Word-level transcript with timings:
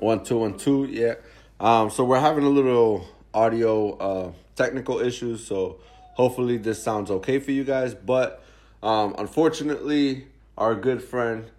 One 0.00 0.24
two 0.24 0.38
one 0.38 0.56
two, 0.56 0.86
yeah. 0.86 1.16
Um, 1.60 1.90
so 1.90 2.04
we're 2.04 2.20
having 2.20 2.44
a 2.44 2.48
little 2.48 3.06
audio 3.34 3.98
uh, 3.98 4.32
technical 4.56 4.98
issues, 4.98 5.46
so 5.46 5.78
hopefully 6.14 6.56
this 6.56 6.82
sounds 6.82 7.10
okay 7.10 7.38
for 7.38 7.50
you 7.50 7.64
guys. 7.64 7.94
But 7.94 8.42
um, 8.82 9.14
unfortunately, 9.18 10.26
our 10.56 10.74
good 10.74 11.02
friend 11.02 11.50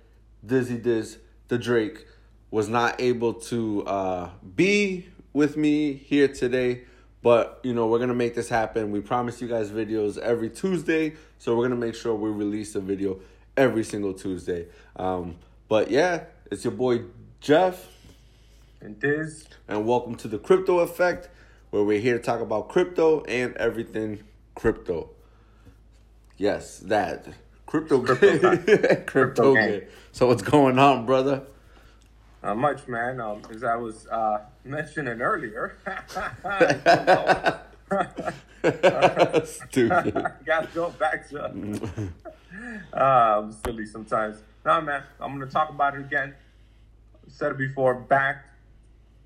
Dizzy 0.43 0.79
Diz, 0.79 1.19
the 1.49 1.59
Drake, 1.59 2.07
was 2.49 2.67
not 2.67 2.99
able 2.99 3.35
to 3.35 3.85
uh, 3.85 4.29
be 4.55 5.07
with 5.33 5.55
me 5.55 5.93
here 5.93 6.27
today. 6.27 6.81
But 7.21 7.59
you 7.61 7.75
know 7.75 7.85
we're 7.85 7.99
gonna 7.99 8.15
make 8.15 8.33
this 8.33 8.49
happen. 8.49 8.89
We 8.89 9.01
promise 9.01 9.39
you 9.39 9.47
guys 9.47 9.69
videos 9.69 10.17
every 10.17 10.49
Tuesday, 10.49 11.13
so 11.37 11.55
we're 11.55 11.65
gonna 11.65 11.79
make 11.79 11.93
sure 11.93 12.15
we 12.15 12.31
release 12.31 12.73
a 12.73 12.79
video 12.79 13.19
every 13.55 13.83
single 13.83 14.15
Tuesday. 14.15 14.65
Um, 14.95 15.35
but 15.67 15.91
yeah, 15.91 16.23
it's 16.49 16.63
your 16.63 16.73
boy 16.73 17.01
Jeff 17.39 17.87
And 18.83 18.99
Diz, 18.99 19.47
and 19.67 19.85
welcome 19.85 20.15
to 20.15 20.27
the 20.27 20.39
Crypto 20.39 20.79
Effect, 20.79 21.29
where 21.69 21.83
we're 21.83 21.99
here 21.99 22.17
to 22.17 22.23
talk 22.23 22.41
about 22.41 22.67
crypto 22.67 23.23
and 23.25 23.55
everything 23.57 24.23
crypto. 24.55 25.11
Yes, 26.35 26.79
that 26.79 27.27
crypto 27.67 28.01
Crypto 28.01 28.55
game. 28.55 29.03
crypto 29.05 29.53
game. 29.53 29.83
So 30.11 30.25
what's 30.25 30.41
going 30.41 30.79
on, 30.79 31.05
brother? 31.05 31.43
not 32.41 32.57
much, 32.57 32.87
man. 32.87 33.21
Um, 33.21 33.43
as 33.51 33.63
I 33.63 33.75
was 33.75 34.07
uh, 34.07 34.45
mentioning 34.63 35.21
earlier, 35.21 35.77
Stupid. 39.45 40.13
got 40.45 40.69
to 40.69 40.69
go 40.73 40.89
back 40.89 41.29
to. 41.29 42.09
uh, 42.93 42.97
I'm 42.97 43.51
silly 43.51 43.85
sometimes. 43.85 44.41
No, 44.65 44.81
man. 44.81 45.03
I'm 45.19 45.37
gonna 45.37 45.51
talk 45.51 45.69
about 45.69 45.93
it 45.93 46.01
again. 46.01 46.33
Said 47.27 47.51
it 47.51 47.59
before. 47.59 47.93
Back. 47.93 48.45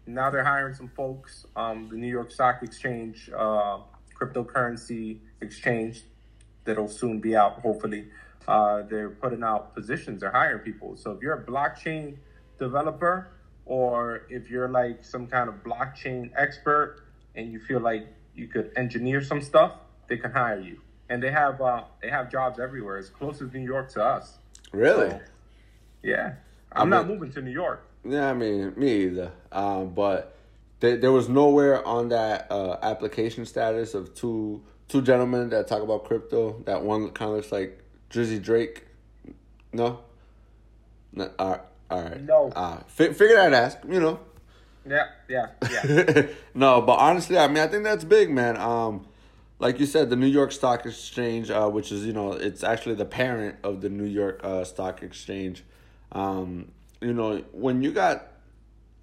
Now 0.07 0.29
they're 0.29 0.43
hiring 0.43 0.75
some 0.75 0.89
folks. 0.89 1.45
Um, 1.55 1.89
the 1.89 1.97
New 1.97 2.07
York 2.07 2.31
Stock 2.31 2.61
Exchange, 2.61 3.29
uh, 3.35 3.79
cryptocurrency 4.19 5.19
exchange, 5.41 6.03
that'll 6.63 6.87
soon 6.87 7.19
be 7.19 7.35
out. 7.35 7.59
Hopefully, 7.61 8.07
uh, 8.47 8.83
they're 8.83 9.09
putting 9.09 9.43
out 9.43 9.73
positions. 9.73 10.21
They're 10.21 10.31
hiring 10.31 10.59
people. 10.59 10.95
So 10.95 11.11
if 11.11 11.21
you're 11.21 11.33
a 11.33 11.43
blockchain 11.43 12.17
developer, 12.59 13.31
or 13.65 14.27
if 14.29 14.49
you're 14.49 14.69
like 14.69 15.03
some 15.03 15.27
kind 15.27 15.49
of 15.49 15.55
blockchain 15.63 16.31
expert, 16.35 17.01
and 17.35 17.51
you 17.51 17.59
feel 17.59 17.79
like 17.79 18.07
you 18.35 18.47
could 18.47 18.71
engineer 18.75 19.21
some 19.21 19.41
stuff, 19.41 19.73
they 20.07 20.17
can 20.17 20.31
hire 20.31 20.59
you. 20.59 20.79
And 21.09 21.21
they 21.21 21.31
have 21.31 21.61
uh, 21.61 21.83
they 22.01 22.09
have 22.09 22.31
jobs 22.31 22.59
everywhere. 22.59 22.97
As 22.97 23.09
close 23.09 23.41
as 23.41 23.53
New 23.53 23.59
York 23.59 23.91
to 23.93 24.03
us. 24.03 24.37
Really? 24.71 25.09
So, 25.09 25.21
yeah, 26.03 26.33
I'm 26.71 26.91
I 26.93 26.97
not 26.97 27.07
moving 27.07 27.31
to 27.33 27.41
New 27.41 27.51
York. 27.51 27.87
Yeah, 28.07 28.29
I 28.29 28.33
mean, 28.33 28.73
me 28.77 29.03
either. 29.03 29.31
Um, 29.51 29.89
but 29.93 30.35
there, 30.79 30.97
there 30.97 31.11
was 31.11 31.27
nowhere 31.27 31.85
on 31.85 32.09
that 32.09 32.47
uh, 32.51 32.77
application 32.81 33.45
status 33.45 33.93
of 33.93 34.13
two 34.13 34.63
two 34.87 35.01
gentlemen 35.01 35.49
that 35.49 35.67
talk 35.67 35.81
about 35.81 36.05
crypto. 36.05 36.61
That 36.65 36.83
one 36.83 37.09
kind 37.09 37.31
of 37.31 37.37
looks 37.37 37.51
like 37.51 37.81
Drizzy 38.09 38.41
Drake. 38.41 38.85
No. 39.73 39.99
No. 41.13 41.31
All 41.39 41.49
right. 41.51 41.61
All 41.89 42.01
right. 42.01 42.21
No. 42.21 42.51
Uh, 42.55 42.79
fi- 42.87 43.13
figured 43.13 43.39
I'd 43.39 43.53
ask. 43.53 43.77
You 43.87 43.99
know. 43.99 44.19
Yeah, 44.87 45.07
yeah, 45.27 45.47
yeah. 45.71 46.27
no, 46.53 46.79
but 46.81 46.99
honestly, 46.99 47.39
I 47.39 47.47
mean, 47.47 47.57
I 47.57 47.67
think 47.67 47.83
that's 47.83 48.03
big, 48.03 48.29
man. 48.29 48.55
Um, 48.55 49.07
like 49.57 49.79
you 49.79 49.87
said, 49.87 50.11
the 50.11 50.15
New 50.15 50.27
York 50.27 50.51
Stock 50.51 50.85
Exchange, 50.85 51.49
uh, 51.49 51.67
which 51.69 51.91
is 51.91 52.05
you 52.05 52.13
know, 52.13 52.33
it's 52.33 52.63
actually 52.63 52.93
the 52.93 53.05
parent 53.05 53.55
of 53.63 53.81
the 53.81 53.89
New 53.89 54.05
York 54.05 54.41
uh, 54.43 54.63
Stock 54.63 55.01
Exchange. 55.01 55.63
Um, 56.11 56.71
you 57.01 57.13
know, 57.13 57.43
when 57.51 57.81
you 57.81 57.91
got 57.91 58.27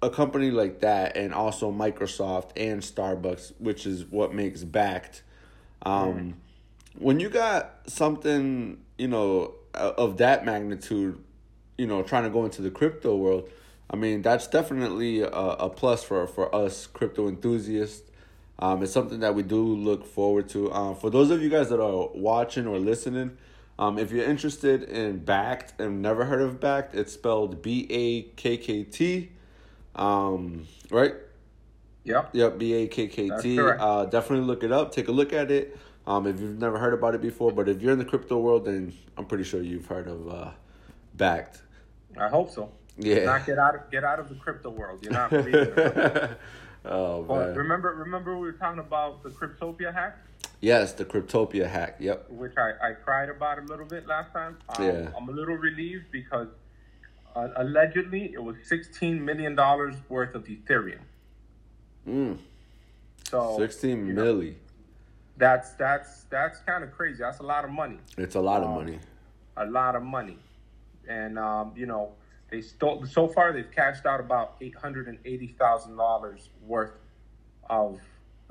a 0.01 0.09
company 0.09 0.51
like 0.51 0.81
that, 0.81 1.15
and 1.15 1.33
also 1.33 1.71
Microsoft 1.71 2.51
and 2.57 2.81
Starbucks, 2.81 3.53
which 3.59 3.85
is 3.85 4.05
what 4.05 4.33
makes 4.33 4.63
Bakkt. 4.63 5.21
Um, 5.83 6.35
When 6.97 7.19
you 7.19 7.29
got 7.29 7.79
something, 7.87 8.79
you 8.97 9.07
know, 9.07 9.55
of 9.73 10.17
that 10.17 10.45
magnitude, 10.45 11.19
you 11.77 11.87
know, 11.87 12.03
trying 12.03 12.23
to 12.23 12.29
go 12.29 12.45
into 12.45 12.61
the 12.61 12.69
crypto 12.69 13.15
world, 13.15 13.49
I 13.89 13.95
mean, 13.95 14.21
that's 14.21 14.47
definitely 14.47 15.21
a, 15.21 15.27
a 15.27 15.69
plus 15.69 16.03
for, 16.03 16.27
for 16.27 16.53
us 16.53 16.85
crypto 16.87 17.27
enthusiasts. 17.27 18.09
Um, 18.59 18.83
it's 18.83 18.91
something 18.91 19.21
that 19.21 19.33
we 19.35 19.43
do 19.43 19.61
look 19.61 20.05
forward 20.05 20.49
to. 20.49 20.71
Um, 20.71 20.95
for 20.95 21.09
those 21.09 21.31
of 21.31 21.41
you 21.41 21.49
guys 21.49 21.69
that 21.69 21.81
are 21.81 22.09
watching 22.13 22.67
or 22.67 22.77
listening, 22.77 23.37
um, 23.79 23.97
if 23.97 24.11
you're 24.11 24.25
interested 24.25 24.83
in 24.83 25.21
Bakkt 25.21 25.79
and 25.79 26.01
never 26.01 26.25
heard 26.25 26.41
of 26.41 26.59
Bakkt, 26.59 26.93
it's 26.93 27.13
spelled 27.13 27.61
B 27.61 27.87
A 27.89 28.21
K 28.35 28.57
K 28.57 28.83
T. 28.83 29.31
Um, 29.95 30.67
right? 30.89 31.13
Yep. 32.05 32.29
Yep, 32.33 32.57
B 32.57 32.73
A 32.73 32.87
K 32.87 33.07
K 33.07 33.29
T. 33.41 33.59
Uh, 33.59 34.05
definitely 34.05 34.45
look 34.45 34.63
it 34.63 34.71
up. 34.71 34.91
Take 34.91 35.07
a 35.07 35.11
look 35.11 35.33
at 35.33 35.51
it. 35.51 35.77
Um, 36.05 36.27
if 36.27 36.39
you've 36.39 36.59
never 36.59 36.77
heard 36.77 36.93
about 36.93 37.15
it 37.15 37.21
before, 37.21 37.51
but 37.51 37.69
if 37.69 37.81
you're 37.81 37.93
in 37.93 37.99
the 37.99 38.05
crypto 38.05 38.37
world, 38.37 38.65
then 38.65 38.93
I'm 39.17 39.25
pretty 39.25 39.45
sure 39.45 39.61
you've 39.61 39.85
heard 39.85 40.07
of 40.07 40.27
uh, 40.27 40.51
Bakkt. 41.17 41.61
I 42.19 42.27
hope 42.27 42.51
so. 42.51 42.71
Yeah. 42.97 43.23
Not 43.23 43.45
get 43.45 43.57
out 43.57 43.75
of 43.75 43.89
get 43.89 44.03
out 44.03 44.19
of 44.19 44.29
the 44.29 44.35
crypto 44.35 44.69
world. 44.69 44.99
You're 45.03 45.13
not 45.13 45.33
oh 46.85 47.23
But 47.23 47.47
man. 47.47 47.55
remember, 47.55 47.95
remember 47.95 48.35
we 48.37 48.45
were 48.47 48.51
talking 48.53 48.79
about 48.79 49.23
the 49.23 49.29
Cryptopia 49.29 49.93
hack, 49.93 50.17
Yes, 50.63 50.93
the 50.93 51.03
Cryptopia 51.03 51.67
hack. 51.69 51.97
Yep. 51.99 52.29
which 52.29 52.53
I, 52.55 52.71
I 52.81 52.93
cried 52.93 53.27
about 53.27 53.59
a 53.59 53.63
little 53.63 53.85
bit 53.85 54.07
last 54.07 54.31
time. 54.31 54.57
Um, 54.69 54.85
Yeah. 54.85 55.09
I'm 55.17 55.27
a 55.27 55.31
little 55.33 55.55
relieved 55.55 56.05
because 56.09 56.47
uh, 57.35 57.49
allegedly 57.57 58.31
it 58.33 58.41
was 58.41 58.55
16 58.63 59.23
million 59.25 59.55
dollars 59.55 59.95
worth 60.07 60.35
of 60.35 60.45
Ethereum. 60.45 61.01
Mm, 62.07 62.37
So 63.29 63.57
16 63.57 64.07
you 64.07 64.13
know, 64.13 64.23
milli. 64.23 64.53
That's 65.35 65.71
that's 65.71 66.23
that's 66.29 66.59
kind 66.59 66.81
of 66.85 66.91
crazy. 66.93 67.17
That's 67.19 67.39
a 67.39 67.43
lot 67.43 67.65
of 67.65 67.71
money. 67.71 67.97
It's 68.17 68.35
a 68.35 68.39
lot 68.41 68.61
of 68.61 68.69
Um, 68.69 68.75
money. 68.75 68.99
a 69.57 69.65
lot 69.65 69.95
of 69.97 70.03
money. 70.03 70.37
And 71.09 71.37
um, 71.37 71.73
you 71.75 71.87
know, 71.87 72.13
they 72.49 72.61
stole 72.61 73.05
so 73.05 73.27
far 73.27 73.51
they've 73.51 73.69
cashed 73.69 74.05
out 74.05 74.21
about 74.21 74.55
eight 74.61 74.75
hundred 74.75 75.09
and 75.09 75.17
eighty 75.25 75.47
thousand 75.59 75.97
dollars 75.97 76.47
worth 76.65 76.93
of 77.69 77.99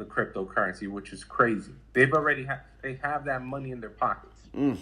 the 0.03 0.11
cryptocurrency, 0.11 0.89
which 0.89 1.13
is 1.13 1.25
crazy. 1.25 1.73
They've 1.93 2.13
already 2.13 2.45
ha- 2.45 2.61
they 2.83 2.99
have 3.03 3.25
that 3.27 3.43
money 3.43 3.71
in 3.71 3.81
their 3.81 3.91
pockets. 3.91 4.41
Mm. 4.55 4.79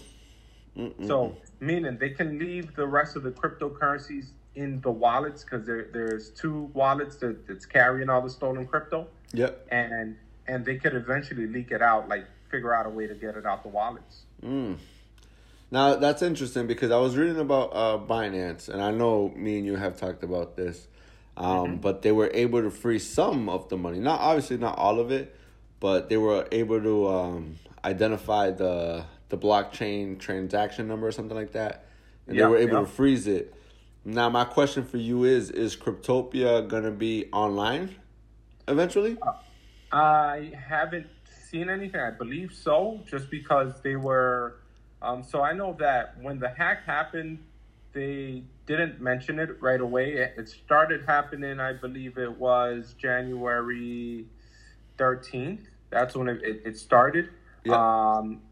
So 1.06 1.36
meaning 1.58 1.98
they 1.98 2.10
can 2.10 2.38
leave 2.38 2.74
the 2.74 2.86
rest 2.86 3.16
of 3.16 3.22
the 3.22 3.30
cryptocurrencies 3.30 4.28
in 4.54 4.80
the 4.80 4.90
wallets 4.90 5.44
because 5.44 5.66
there 5.66 5.88
there's 5.92 6.30
two 6.30 6.70
wallets 6.72 7.16
that, 7.16 7.46
that's 7.46 7.66
carrying 7.66 8.08
all 8.08 8.22
the 8.22 8.30
stolen 8.30 8.66
crypto, 8.66 9.06
Yep. 9.32 9.66
and 9.70 10.16
and 10.46 10.64
they 10.64 10.76
could 10.76 10.94
eventually 10.94 11.46
leak 11.46 11.70
it 11.70 11.82
out, 11.82 12.08
like 12.08 12.24
figure 12.50 12.74
out 12.74 12.86
a 12.86 12.90
way 12.90 13.06
to 13.06 13.14
get 13.14 13.36
it 13.36 13.44
out 13.44 13.62
the 13.62 13.68
wallets. 13.68 14.22
Mm. 14.42 14.78
Now 15.70 15.96
that's 15.96 16.22
interesting 16.22 16.66
because 16.66 16.90
I 16.90 16.98
was 16.98 17.16
reading 17.16 17.38
about 17.40 17.70
uh, 17.74 17.98
Binance, 17.98 18.68
and 18.68 18.80
I 18.80 18.90
know 18.90 19.32
me 19.36 19.58
and 19.58 19.66
you 19.66 19.76
have 19.76 19.98
talked 19.98 20.24
about 20.24 20.56
this, 20.56 20.88
um, 21.40 21.46
Mm-hmm. 21.48 21.76
but 21.76 22.02
they 22.02 22.12
were 22.12 22.30
able 22.34 22.60
to 22.62 22.70
free 22.70 22.98
some 23.00 23.48
of 23.48 23.68
the 23.70 23.76
money. 23.76 23.98
Not 23.98 24.20
obviously 24.20 24.58
not 24.58 24.78
all 24.78 25.00
of 25.00 25.10
it, 25.10 25.34
but 25.80 26.08
they 26.10 26.18
were 26.18 26.46
able 26.52 26.80
to 26.80 27.08
um, 27.08 27.56
identify 27.84 28.50
the 28.50 29.04
the 29.30 29.38
blockchain 29.38 30.18
transaction 30.18 30.86
number 30.88 31.06
or 31.06 31.12
something 31.12 31.36
like 31.36 31.52
that, 31.52 31.86
and 32.26 32.36
Yeah, 32.36 32.42
they 32.44 32.50
were 32.50 32.58
able 32.58 32.74
yeah. 32.74 32.80
to 32.80 32.86
freeze 32.86 33.26
it. 33.26 33.54
Now 34.04 34.28
my 34.28 34.44
question 34.44 34.84
for 34.84 34.98
you 34.98 35.24
is: 35.24 35.50
Is 35.50 35.76
Cryptopia 35.76 36.68
gonna 36.68 36.90
be 36.90 37.26
online 37.32 37.94
eventually? 38.68 39.16
I 39.92 40.52
haven't 40.68 41.06
seen 41.48 41.68
anything. 41.68 42.00
I 42.00 42.10
believe 42.10 42.52
so, 42.52 43.00
just 43.06 43.30
because 43.30 43.80
they 43.82 43.96
were. 43.96 44.56
Um, 45.02 45.22
so 45.22 45.42
I 45.42 45.52
know 45.54 45.74
that 45.78 46.20
when 46.20 46.38
the 46.38 46.50
hack 46.50 46.84
happened, 46.84 47.38
they 47.92 48.42
didn't 48.70 49.00
mention 49.00 49.38
it 49.38 49.60
right 49.60 49.80
away. 49.80 50.12
It 50.12 50.48
started 50.48 51.04
happening, 51.06 51.58
I 51.58 51.72
believe 51.72 52.18
it 52.18 52.38
was 52.38 52.94
January 52.98 54.26
13th. 54.98 55.62
That's 55.90 56.14
when 56.14 56.28
it, 56.28 56.40
it, 56.42 56.78
started. 56.78 57.30
Yeah. 57.64 57.74
Um, 57.74 58.42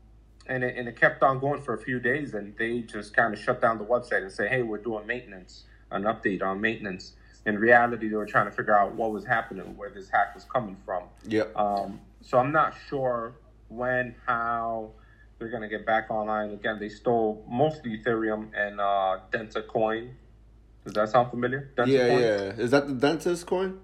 and 0.47 0.65
it, 0.65 0.77
and 0.77 0.89
it 0.89 0.99
kept 0.99 1.23
on 1.23 1.39
going 1.39 1.63
for 1.63 1.75
a 1.75 1.79
few 1.79 2.01
days, 2.01 2.35
and 2.35 2.57
they 2.59 2.81
just 2.81 3.15
kind 3.15 3.33
of 3.33 3.39
shut 3.39 3.61
down 3.61 3.79
the 3.79 3.85
website 3.85 4.23
and 4.23 4.33
say, 4.33 4.49
"Hey, 4.49 4.63
we're 4.63 4.79
doing 4.79 5.07
maintenance, 5.07 5.65
an 5.91 6.03
update 6.03 6.43
on 6.43 6.61
maintenance." 6.61 7.13
In 7.47 7.59
reality, 7.59 8.09
they 8.09 8.17
were 8.17 8.27
trying 8.27 8.47
to 8.47 8.51
figure 8.51 8.77
out 8.77 8.95
what 8.95 9.13
was 9.13 9.25
happening, 9.25 9.77
where 9.77 9.91
this 9.91 10.09
hack 10.09 10.35
was 10.35 10.45
coming 10.45 10.77
from. 10.85 11.05
Yep. 11.29 11.57
Um, 11.57 12.01
so 12.23 12.39
I'm 12.39 12.51
not 12.51 12.75
sure 12.89 13.35
when, 13.69 14.15
how 14.27 14.91
they're 15.39 15.49
going 15.49 15.63
to 15.63 15.69
get 15.69 15.87
back 15.87 16.11
online. 16.11 16.51
Again, 16.51 16.79
they 16.81 16.89
stole 16.89 17.45
mostly 17.49 17.99
Ethereum 17.99 18.51
and 18.57 18.81
uh, 18.81 19.19
Delta 19.31 19.63
Coin. 19.63 20.15
Does 20.85 20.95
that 20.95 21.09
sound 21.11 21.31
familiar? 21.31 21.71
Delta 21.77 21.91
yeah, 21.91 22.09
Coin? 22.09 22.21
yeah. 22.21 22.65
Is 22.65 22.71
that 22.73 22.89
the 22.89 22.95
dentist 22.95 23.47
coin? 23.47 23.79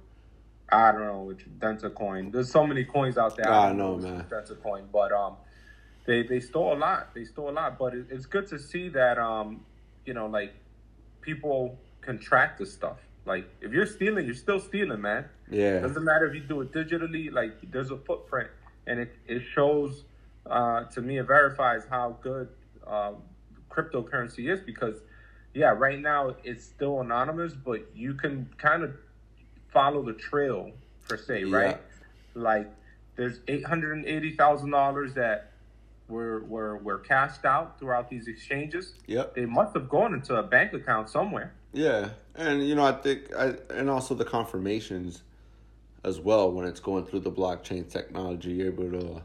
I 0.69 0.93
don't 0.93 1.07
know 1.07 1.23
which 1.23 1.45
Delta 1.59 1.91
Coin. 1.91 2.31
There's 2.31 2.51
so 2.51 2.67
many 2.67 2.85
coins 2.85 3.19
out 3.19 3.37
there. 3.37 3.51
I 3.51 3.69
don't 3.69 3.79
know, 3.79 3.97
man. 3.97 4.25
Delta 4.29 4.55
Coin, 4.55 4.89
but 4.93 5.13
um, 5.13 5.37
they 6.07 6.23
they 6.23 6.41
stole 6.41 6.75
a 6.75 6.79
lot. 6.79 7.15
They 7.15 7.25
stole 7.25 7.51
a 7.51 7.53
lot, 7.53 7.79
but 7.79 7.95
it, 7.95 8.07
it's 8.11 8.27
good 8.27 8.49
to 8.49 8.59
see 8.59 8.89
that 8.91 9.19
um, 9.19 9.61
you 10.05 10.15
know, 10.15 10.27
like 10.27 10.55
people 11.21 11.79
can 12.01 12.19
track 12.19 12.59
this 12.59 12.73
stuff. 12.73 12.97
Like 13.27 13.49
if 13.61 13.73
you're 13.73 13.87
stealing, 13.87 14.27
you're 14.27 14.35
still 14.35 14.59
stealing, 14.59 15.01
man. 15.01 15.27
Yeah. 15.51 15.81
Doesn't 15.81 16.05
matter 16.05 16.27
if 16.27 16.35
you 16.35 16.41
do 16.41 16.63
it 16.63 16.73
digitally. 16.73 17.31
Like 17.31 17.53
there's 17.71 17.91
a 17.91 17.99
footprint, 17.99 18.49
and 18.87 19.01
it 19.01 19.15
it 19.27 19.43
shows 19.53 20.05
uh, 20.47 20.85
to 20.85 21.01
me. 21.03 21.19
It 21.19 21.27
verifies 21.27 21.83
how 21.89 22.17
good 22.23 22.49
um, 22.87 23.17
cryptocurrency 23.71 24.51
is 24.53 24.61
because, 24.61 24.97
yeah, 25.55 25.69
right 25.77 25.99
now 26.01 26.35
it's 26.45 26.65
still 26.65 27.01
anonymous, 27.01 27.55
but 27.55 27.87
you 27.95 28.15
can 28.15 28.49
kind 28.59 28.83
of 28.83 28.95
follow 29.73 30.03
the 30.03 30.13
trail 30.15 30.71
per 31.09 31.17
se, 31.17 31.45
Yeah. 31.45 31.57
right? 31.57 31.79
Like 32.35 32.71
there's 33.17 33.41
eight 33.49 33.65
hundred 33.65 33.97
and 33.99 34.07
eighty 34.07 34.35
thousand 34.37 34.71
dollars 34.71 35.15
that 35.15 35.53
were 36.09 36.41
were 36.45 36.79
were 36.79 36.99
cashed 36.99 37.45
out 37.45 37.79
throughout 37.79 38.11
these 38.11 38.27
exchanges. 38.29 38.95
Yep. 39.07 39.35
They 39.35 39.47
must 39.47 39.75
have 39.75 39.89
gone 39.89 40.15
into 40.15 40.37
a 40.37 40.43
bank 40.43 40.73
account 40.73 41.09
somewhere. 41.09 41.53
Yeah, 41.73 42.11
and 42.37 42.67
you 42.67 42.75
know, 42.75 42.85
I 42.85 42.93
think, 42.93 43.35
I 43.35 43.55
and 43.71 43.89
also 43.91 44.15
the 44.15 44.25
confirmations 44.25 45.23
as 46.05 46.21
well 46.21 46.53
when 46.53 46.67
it's 46.67 46.81
going 46.81 47.07
through 47.07 47.21
the 47.21 47.33
blockchain 47.33 47.89
technology, 47.91 48.53
you're 48.53 48.67
able 48.69 48.91
to, 48.91 49.23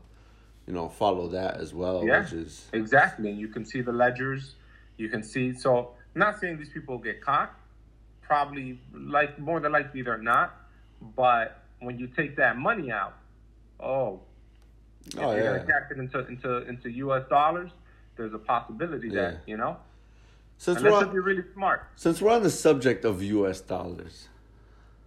you 0.69 0.75
know, 0.75 0.88
follow 0.88 1.27
that 1.30 1.57
as 1.57 1.74
well, 1.74 2.06
Yeah. 2.06 2.21
which 2.21 2.31
is 2.33 2.69
Exactly. 2.74 3.31
And 3.31 3.39
you 3.39 3.48
can 3.48 3.66
see 3.66 3.81
the 3.81 3.92
ledgers. 3.92 4.54
You 4.98 5.10
can 5.10 5.24
see. 5.24 5.51
So, 5.51 5.95
I'm 6.13 6.19
not 6.19 6.39
saying 6.39 6.60
these 6.60 6.69
people 6.69 7.00
get 7.00 7.21
caught. 7.21 7.51
Probably, 8.21 8.80
like 8.94 9.39
more 9.39 9.60
than 9.60 9.71
likely, 9.71 10.04
they're 10.04 10.19
not. 10.19 10.56
But 11.16 11.63
when 11.80 11.98
you 11.98 12.06
take 12.06 12.36
that 12.36 12.56
money 12.57 12.92
out, 12.92 13.16
oh, 13.80 14.19
oh 15.18 15.31
you're 15.31 15.38
yeah. 15.38 15.44
gonna 15.57 15.66
cash 15.66 15.89
it 15.89 15.98
into 15.98 16.19
into 16.27 16.57
into 16.69 16.92
U.S. 17.06 17.24
dollars, 17.30 17.71
there's 18.16 18.33
a 18.36 18.38
possibility 18.38 19.07
Yeah. 19.10 19.21
that 19.31 19.38
you 19.48 19.57
know, 19.57 19.77
Since 20.60 20.83
we're 20.83 20.92
on, 20.94 21.12
you're 21.13 21.24
really 21.24 21.45
smart. 21.56 21.88
since 21.95 22.21
we're 22.21 22.31
on 22.31 22.44
the 22.44 22.51
subject 22.51 23.06
of 23.06 23.24
U.S. 23.24 23.60
dollars, 23.62 24.27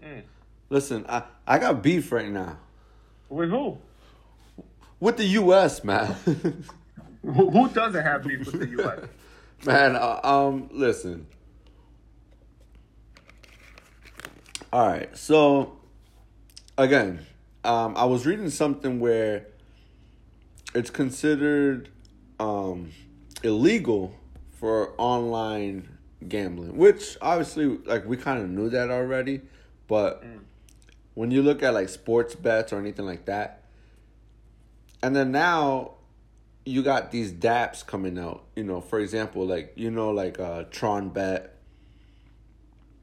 Mm. 0.03 0.23
listen, 0.71 1.07
I 1.09 1.23
I 1.47 1.61
got 1.61 1.81
beef 1.85 2.11
right 2.11 2.29
now 2.31 2.57
With 3.29 3.51
who? 3.51 3.79
With 5.03 5.17
the 5.17 5.25
U.S. 5.25 5.83
man. 5.83 6.15
Who, 7.23 7.51
who 7.51 7.69
doesn't 7.69 8.05
have 8.05 8.23
beef 8.23 8.47
with 8.47 8.61
the 8.61 8.69
U.S.? 8.69 9.01
Man, 9.67 9.97
uh, 9.97 10.21
um, 10.23 10.69
listen. 10.73 11.27
All 14.73 14.87
right, 14.87 15.17
so 15.17 15.77
again, 16.79 17.27
um, 17.65 17.97
I 17.97 18.05
was 18.05 18.27
reading 18.27 18.49
something 18.49 19.01
where 19.01 19.47
it's 20.73 20.91
considered 20.91 21.89
um, 22.39 22.93
illegal 23.43 24.15
for 24.53 24.95
online 24.99 25.99
gambling, 26.29 26.77
which 26.77 27.17
obviously, 27.21 27.67
like, 27.85 28.07
we 28.07 28.17
kind 28.17 28.41
of 28.41 28.49
knew 28.49 28.69
that 28.71 28.91
already, 28.91 29.41
but 29.89 30.25
when 31.15 31.33
you 31.33 31.43
look 31.43 31.63
at 31.63 31.75
like 31.75 31.89
sports 31.89 32.37
bets 32.37 32.73
or 32.73 32.79
anything 32.79 33.05
like 33.05 33.27
that, 33.27 33.62
and 35.03 35.15
then 35.17 35.33
now 35.33 35.93
you 36.65 36.83
got 36.83 37.11
these 37.11 37.33
dApps 37.33 37.85
coming 37.85 38.19
out. 38.19 38.45
You 38.55 38.65
know, 38.65 38.81
for 38.81 39.01
example, 39.01 39.47
like 39.47 39.73
you 39.77 39.91
know, 39.91 40.11
like 40.11 40.39
uh, 40.39 40.65
Tron 40.71 41.09
Bet, 41.09 41.57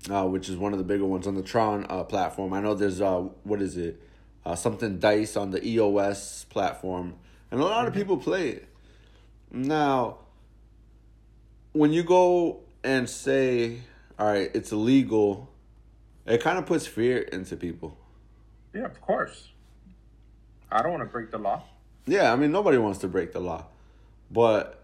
uh, 0.09 0.25
which 0.25 0.49
is 0.49 0.55
one 0.55 0.71
of 0.71 0.79
the 0.79 0.85
bigger 0.85 1.05
ones 1.05 1.27
on 1.27 1.35
the 1.35 1.43
Tron 1.43 1.85
uh, 1.89 2.03
platform. 2.03 2.53
I 2.53 2.61
know 2.61 2.73
there's 2.73 3.01
uh, 3.01 3.27
what 3.43 3.61
is 3.61 3.77
it, 3.77 4.01
uh, 4.45 4.55
something 4.55 4.99
Dice 4.99 5.35
on 5.35 5.51
the 5.51 5.65
EOS 5.65 6.45
platform, 6.49 7.15
and 7.51 7.59
a 7.59 7.65
lot 7.65 7.87
of 7.87 7.93
people 7.93 8.17
play 8.17 8.49
it. 8.49 8.67
Now, 9.51 10.19
when 11.73 11.91
you 11.91 12.03
go 12.03 12.61
and 12.83 13.09
say, 13.09 13.79
"All 14.17 14.27
right, 14.27 14.49
it's 14.53 14.71
illegal," 14.71 15.49
it 16.25 16.41
kind 16.41 16.57
of 16.57 16.65
puts 16.65 16.87
fear 16.87 17.17
into 17.19 17.57
people. 17.57 17.97
Yeah, 18.73 18.85
of 18.85 19.01
course. 19.01 19.49
I 20.71 20.83
don't 20.83 20.91
want 20.91 21.03
to 21.03 21.09
break 21.09 21.31
the 21.31 21.39
law. 21.39 21.63
Yeah, 22.05 22.31
I 22.33 22.35
mean 22.35 22.51
nobody 22.51 22.77
wants 22.77 22.99
to 22.99 23.07
break 23.07 23.33
the 23.33 23.39
law, 23.39 23.65
but 24.31 24.83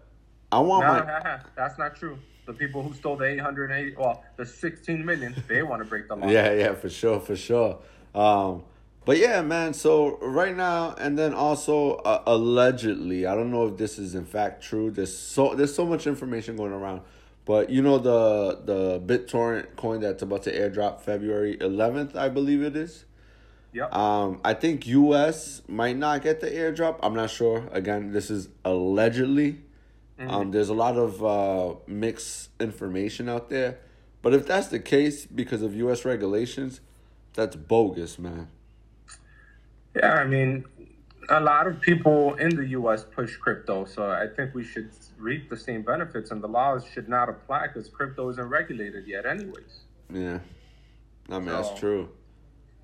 I 0.50 0.60
want 0.60 0.86
No, 0.86 1.04
my 1.04 1.40
that's 1.56 1.78
not 1.78 1.96
true. 1.96 2.18
The 2.46 2.52
people 2.52 2.82
who 2.82 2.94
stole 2.94 3.16
the 3.16 3.24
880, 3.24 3.96
well, 3.96 4.22
the 4.36 4.46
16 4.46 5.04
million, 5.04 5.34
they 5.48 5.64
want 5.64 5.82
to 5.82 5.88
break 5.88 6.06
the 6.06 6.14
law. 6.14 6.28
Yeah, 6.28 6.52
yeah, 6.52 6.74
for 6.74 6.88
sure, 6.88 7.18
for 7.18 7.34
sure. 7.34 7.80
Um, 8.14 8.62
but 9.06 9.18
yeah, 9.18 9.40
man. 9.40 9.72
So 9.72 10.18
right 10.18 10.54
now, 10.54 10.94
and 10.98 11.16
then 11.18 11.32
also 11.32 11.94
uh, 11.96 12.22
allegedly, 12.26 13.24
I 13.24 13.34
don't 13.34 13.52
know 13.52 13.68
if 13.68 13.76
this 13.76 13.98
is 13.98 14.14
in 14.14 14.26
fact 14.26 14.62
true. 14.62 14.90
There's 14.90 15.16
so 15.16 15.54
there's 15.54 15.74
so 15.74 15.86
much 15.86 16.06
information 16.08 16.56
going 16.56 16.72
around, 16.72 17.02
but 17.44 17.70
you 17.70 17.82
know 17.82 17.98
the 17.98 18.60
the 18.64 19.00
BitTorrent 19.00 19.76
coin 19.76 20.00
that's 20.00 20.22
about 20.22 20.42
to 20.42 20.52
airdrop 20.52 21.00
February 21.00 21.56
11th, 21.56 22.16
I 22.16 22.28
believe 22.28 22.62
it 22.62 22.74
is. 22.74 23.04
Yep. 23.72 23.94
Um, 23.94 24.40
I 24.44 24.54
think 24.54 24.86
U.S. 24.86 25.62
might 25.68 25.96
not 25.96 26.22
get 26.22 26.40
the 26.40 26.48
airdrop. 26.48 26.98
I'm 27.02 27.14
not 27.14 27.30
sure. 27.30 27.68
Again, 27.72 28.12
this 28.12 28.30
is 28.30 28.48
allegedly. 28.64 29.58
Um, 30.18 30.50
there's 30.50 30.70
a 30.70 30.74
lot 30.74 30.96
of 30.96 31.22
uh, 31.22 31.78
mixed 31.86 32.48
information 32.58 33.28
out 33.28 33.50
there, 33.50 33.78
but 34.22 34.32
if 34.32 34.46
that's 34.46 34.68
the 34.68 34.78
case 34.78 35.26
because 35.26 35.60
of 35.60 35.74
U.S. 35.74 36.06
regulations, 36.06 36.80
that's 37.34 37.54
bogus, 37.54 38.18
man. 38.18 38.48
Yeah, 39.94 40.14
I 40.14 40.24
mean, 40.24 40.64
a 41.28 41.40
lot 41.40 41.66
of 41.66 41.80
people 41.80 42.34
in 42.36 42.56
the 42.56 42.66
U.S. 42.68 43.04
push 43.04 43.36
crypto, 43.36 43.84
so 43.84 44.10
I 44.10 44.26
think 44.26 44.54
we 44.54 44.64
should 44.64 44.90
reap 45.18 45.50
the 45.50 45.56
same 45.56 45.82
benefits, 45.82 46.30
and 46.30 46.42
the 46.42 46.48
laws 46.48 46.84
should 46.92 47.08
not 47.08 47.28
apply 47.28 47.66
because 47.68 47.88
crypto 47.88 48.28
isn't 48.30 48.48
regulated 48.48 49.06
yet, 49.06 49.26
anyways. 49.26 49.80
Yeah, 50.12 50.38
I 51.28 51.38
mean 51.38 51.46
that's 51.46 51.78
true. 51.78 52.08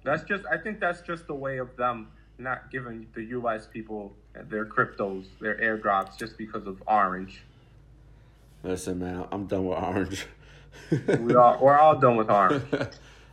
That's 0.04 0.22
just, 0.24 0.44
I 0.50 0.56
think 0.56 0.80
that's 0.80 1.00
just 1.00 1.26
the 1.26 1.34
way 1.34 1.58
of 1.58 1.76
them 1.76 2.08
not 2.38 2.70
giving 2.70 3.06
the 3.14 3.22
U.S. 3.24 3.66
people 3.72 4.14
their 4.48 4.64
cryptos, 4.64 5.26
their 5.40 5.56
airdrops, 5.56 6.18
just 6.18 6.36
because 6.36 6.66
of 6.66 6.82
Orange. 6.86 7.42
Listen, 8.64 8.98
man, 8.98 9.26
I'm 9.30 9.46
done 9.46 9.66
with 9.66 9.78
orange. 9.78 10.26
We 10.90 11.34
all, 11.34 11.58
we're 11.60 11.78
all 11.78 11.98
done 11.98 12.16
with 12.16 12.30
Orange. 12.30 12.62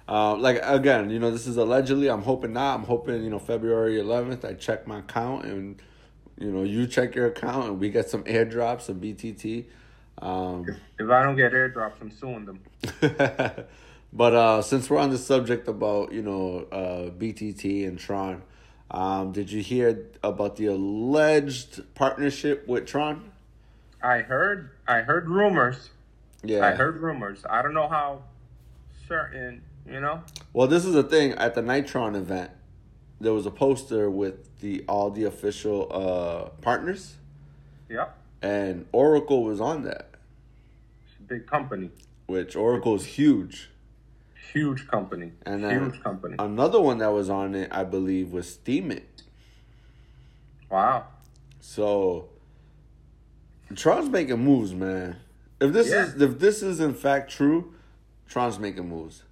Um, 0.10 0.42
like 0.42 0.60
again, 0.64 1.12
you 1.12 1.20
know, 1.20 1.30
this 1.30 1.46
is 1.46 1.58
allegedly. 1.58 2.10
I'm 2.10 2.24
hoping 2.24 2.52
not. 2.52 2.74
I'm 2.74 2.84
hoping 2.84 3.24
you 3.24 3.30
know 3.30 3.38
February 3.38 3.98
11th. 3.98 4.44
I 4.44 4.56
check 4.56 4.88
my 4.88 5.00
account, 5.00 5.46
and 5.46 5.80
you 6.40 6.52
know, 6.52 6.64
you 6.64 6.88
check 6.88 7.14
your 7.14 7.28
account, 7.28 7.68
and 7.68 7.80
we 7.80 7.92
get 7.92 8.10
some 8.10 8.24
airdrops 8.24 8.90
of 8.90 8.98
BTT. 8.98 9.66
Um, 10.18 10.66
If 10.98 11.10
I 11.12 11.22
don't 11.22 11.36
get 11.36 11.52
airdrops, 11.52 12.02
I'm 12.02 12.10
suing 12.10 12.46
them. 12.46 12.60
but 14.12 14.34
uh, 14.34 14.62
since 14.62 14.90
we're 14.90 14.98
on 15.00 15.10
the 15.10 15.18
subject 15.18 15.68
about 15.68 16.12
you 16.12 16.22
know 16.22 16.68
uh, 16.72 17.10
BTT 17.12 17.88
and 17.88 17.98
Tron, 18.00 18.42
um, 18.92 19.32
did 19.32 19.52
you 19.52 19.62
hear 19.62 20.06
about 20.24 20.56
the 20.56 20.68
alleged 20.68 21.82
partnership 21.96 22.68
with 22.68 22.86
Tron? 22.86 23.32
I 24.02 24.20
heard, 24.20 24.72
I 24.88 25.02
heard 25.02 25.28
rumors. 25.30 25.90
Yeah, 26.44 26.66
I 26.66 26.72
heard 26.72 26.98
rumors. 27.02 27.44
I 27.50 27.62
don't 27.62 27.74
know 27.74 27.90
how 27.90 28.24
certain, 29.08 29.62
you 29.86 30.00
know. 30.00 30.24
Well, 30.54 30.68
this 30.68 30.86
is 30.86 30.94
the 30.94 31.04
thing 31.04 31.34
at 31.34 31.54
the 31.56 31.62
Nitron 31.62 32.16
event. 32.16 32.52
There 33.22 33.34
was 33.34 33.46
a 33.46 33.52
poster 33.52 34.10
with 34.10 34.60
the 34.62 34.86
all 34.88 35.10
the 35.10 35.26
official 35.26 35.88
uh, 35.92 36.50
partners, 36.62 37.16
Yep, 37.90 38.16
and 38.42 38.86
Oracle 38.94 39.44
was 39.44 39.60
on 39.60 39.84
that. 39.84 40.12
it's 41.06 41.20
a 41.20 41.24
big 41.24 41.46
company, 41.46 41.90
Which 42.28 42.56
Oracle 42.56 42.96
is 42.96 43.06
huge. 43.06 43.70
Huge 44.54 44.88
company, 44.88 45.32
And 45.46 45.64
then 45.64 45.92
huge 45.92 46.02
company. 46.04 46.36
another 46.40 46.80
one 46.82 46.98
that 47.00 47.12
was 47.14 47.30
on 47.30 47.56
it, 47.56 47.70
I 47.72 47.84
believe, 47.84 48.32
was 48.32 48.58
Steemit. 48.58 49.04
wow. 50.70 51.06
So 51.60 52.30
Tron's 53.76 54.10
making 54.10 54.40
moves, 54.44 54.74
man. 54.74 55.18
If 55.60 55.74
this 55.74 55.90
Yeah. 55.90 56.06
is 56.06 56.22
if 56.22 56.40
this 56.40 56.64
is 56.64 56.80
in 56.80 56.94
fact 56.94 57.32
true, 57.32 57.74
Tron's 58.28 58.60
making 58.60 58.88
moves. 58.90 59.24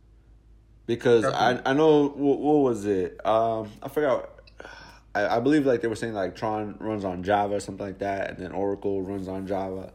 Because 0.86 1.26
I 1.26 1.54
Definitely. 1.54 1.72
I 1.72 1.74
know 1.74 2.08
what, 2.10 2.40
what 2.40 2.58
was 2.60 2.86
it? 2.86 3.26
Um, 3.26 3.70
I 3.82 3.90
forgot. 3.90 4.30
I, 5.16 5.38
I 5.38 5.40
believe 5.40 5.66
like 5.66 5.82
they 5.82 5.88
were 5.88 5.96
saying 5.96 6.14
like 6.14 6.36
Tron 6.36 6.76
runs 6.80 7.04
on 7.04 7.24
Java 7.24 7.56
or 7.56 7.60
something 7.60 7.86
like 7.86 8.00
that, 8.00 8.30
and 8.32 8.38
then 8.38 8.52
Oracle 8.52 9.02
runs 9.02 9.28
on 9.28 9.48
Java, 9.48 9.92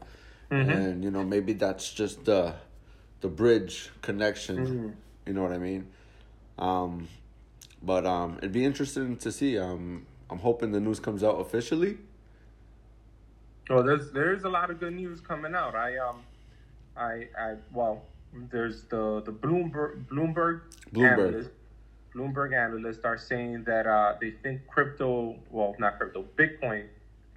mm-hmm. 0.51 0.69
and 0.69 1.03
you 1.03 1.11
know 1.11 1.23
maybe 1.23 1.53
that's 1.53 1.91
just 1.93 2.25
the 2.25 2.53
the 3.21 3.27
bridge 3.29 3.89
connection. 4.01 4.57
Mm-hmm. 4.57 4.89
You 5.25 5.33
know 5.33 5.43
what 5.43 5.53
I 5.53 5.57
mean? 5.57 5.87
Um, 6.57 7.07
but 7.81 8.05
um, 8.05 8.37
it'd 8.37 8.51
be 8.51 8.65
interesting 8.65 9.17
to 9.17 9.31
see. 9.31 9.57
Um, 9.57 10.05
I'm 10.29 10.39
hoping 10.39 10.71
the 10.71 10.79
news 10.79 10.99
comes 10.99 11.23
out 11.23 11.39
officially. 11.39 11.97
Well, 13.69 13.83
there's 13.83 14.11
there's 14.11 14.43
a 14.43 14.49
lot 14.49 14.69
of 14.69 14.79
good 14.79 14.93
news 14.93 15.21
coming 15.21 15.55
out. 15.55 15.75
I 15.75 15.97
um, 15.97 16.21
I 16.97 17.27
I 17.37 17.55
well, 17.71 18.03
there's 18.51 18.83
the 18.83 19.21
the 19.25 19.31
Bloomberg 19.31 20.05
Bloomberg 20.05 20.61
Bloomberg. 20.93 21.27
analysts, 21.27 21.49
Bloomberg 22.13 22.53
analysts 22.53 23.03
are 23.03 23.17
saying 23.17 23.63
that 23.65 23.87
uh, 23.87 24.15
they 24.19 24.31
think 24.31 24.67
crypto, 24.67 25.35
well, 25.49 25.75
not 25.79 25.97
crypto, 25.97 26.25
Bitcoin, 26.37 26.85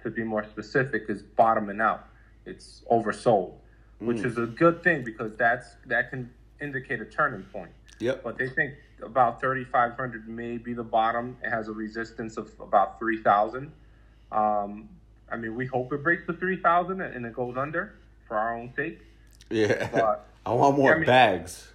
to 0.03 0.09
be 0.09 0.23
more 0.23 0.43
specific, 0.43 1.05
is 1.09 1.23
bottoming 1.23 1.81
out. 1.81 2.07
It's 2.45 2.83
oversold, 2.91 3.53
which 3.99 4.19
is 4.19 4.37
a 4.37 4.45
good 4.45 4.83
thing 4.83 5.03
because 5.03 5.35
that's 5.37 5.67
that 5.87 6.09
can 6.11 6.29
indicate 6.61 7.01
a 7.01 7.05
turning 7.05 7.43
point. 7.43 7.71
Yep. 7.99 8.23
But 8.23 8.37
they 8.37 8.49
think 8.49 8.73
about 9.01 9.39
3,500 9.41 10.27
may 10.27 10.57
be 10.57 10.73
the 10.73 10.83
bottom. 10.83 11.37
It 11.43 11.49
has 11.49 11.67
a 11.67 11.71
resistance 11.71 12.37
of 12.37 12.51
about 12.59 12.99
3,000. 12.99 13.71
Um, 14.31 14.89
I 15.31 15.37
mean, 15.37 15.55
we 15.55 15.65
hope 15.65 15.91
it 15.93 16.03
breaks 16.03 16.25
the 16.27 16.33
3,000 16.33 17.01
and 17.01 17.25
it 17.25 17.33
goes 17.33 17.57
under 17.57 17.95
for 18.27 18.37
our 18.37 18.55
own 18.55 18.71
sake. 18.75 18.99
Yeah. 19.49 19.87
But- 19.91 20.25
I 20.45 20.51
want 20.53 20.77
more 20.77 20.93
I 20.93 20.97
mean- 20.97 21.05
bags. 21.05 21.73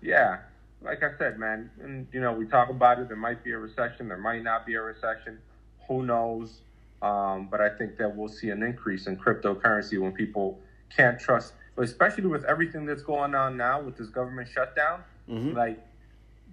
Yeah, 0.00 0.38
like 0.82 1.02
I 1.02 1.10
said, 1.18 1.38
man, 1.38 1.70
and 1.82 2.06
you 2.12 2.20
know, 2.20 2.32
we 2.32 2.46
talk 2.46 2.68
about 2.70 2.98
it. 2.98 3.08
There 3.08 3.16
might 3.16 3.42
be 3.42 3.52
a 3.52 3.58
recession. 3.58 4.08
There 4.08 4.16
might 4.18 4.42
not 4.42 4.64
be 4.64 4.74
a 4.74 4.80
recession. 4.82 5.38
Who 5.88 6.04
knows? 6.04 6.60
Um, 7.02 7.48
but 7.50 7.60
I 7.60 7.68
think 7.70 7.96
that 7.98 8.14
we'll 8.14 8.28
see 8.28 8.50
an 8.50 8.62
increase 8.62 9.06
in 9.06 9.16
cryptocurrency 9.16 9.98
when 10.00 10.12
people 10.12 10.60
can't 10.94 11.18
trust, 11.18 11.54
but 11.76 11.84
especially 11.84 12.26
with 12.26 12.44
everything 12.44 12.86
that's 12.86 13.02
going 13.02 13.34
on 13.34 13.56
now 13.56 13.80
with 13.80 13.96
this 13.96 14.08
government 14.08 14.48
shutdown. 14.48 15.02
Mhm. 15.28 15.54
Like, 15.54 15.78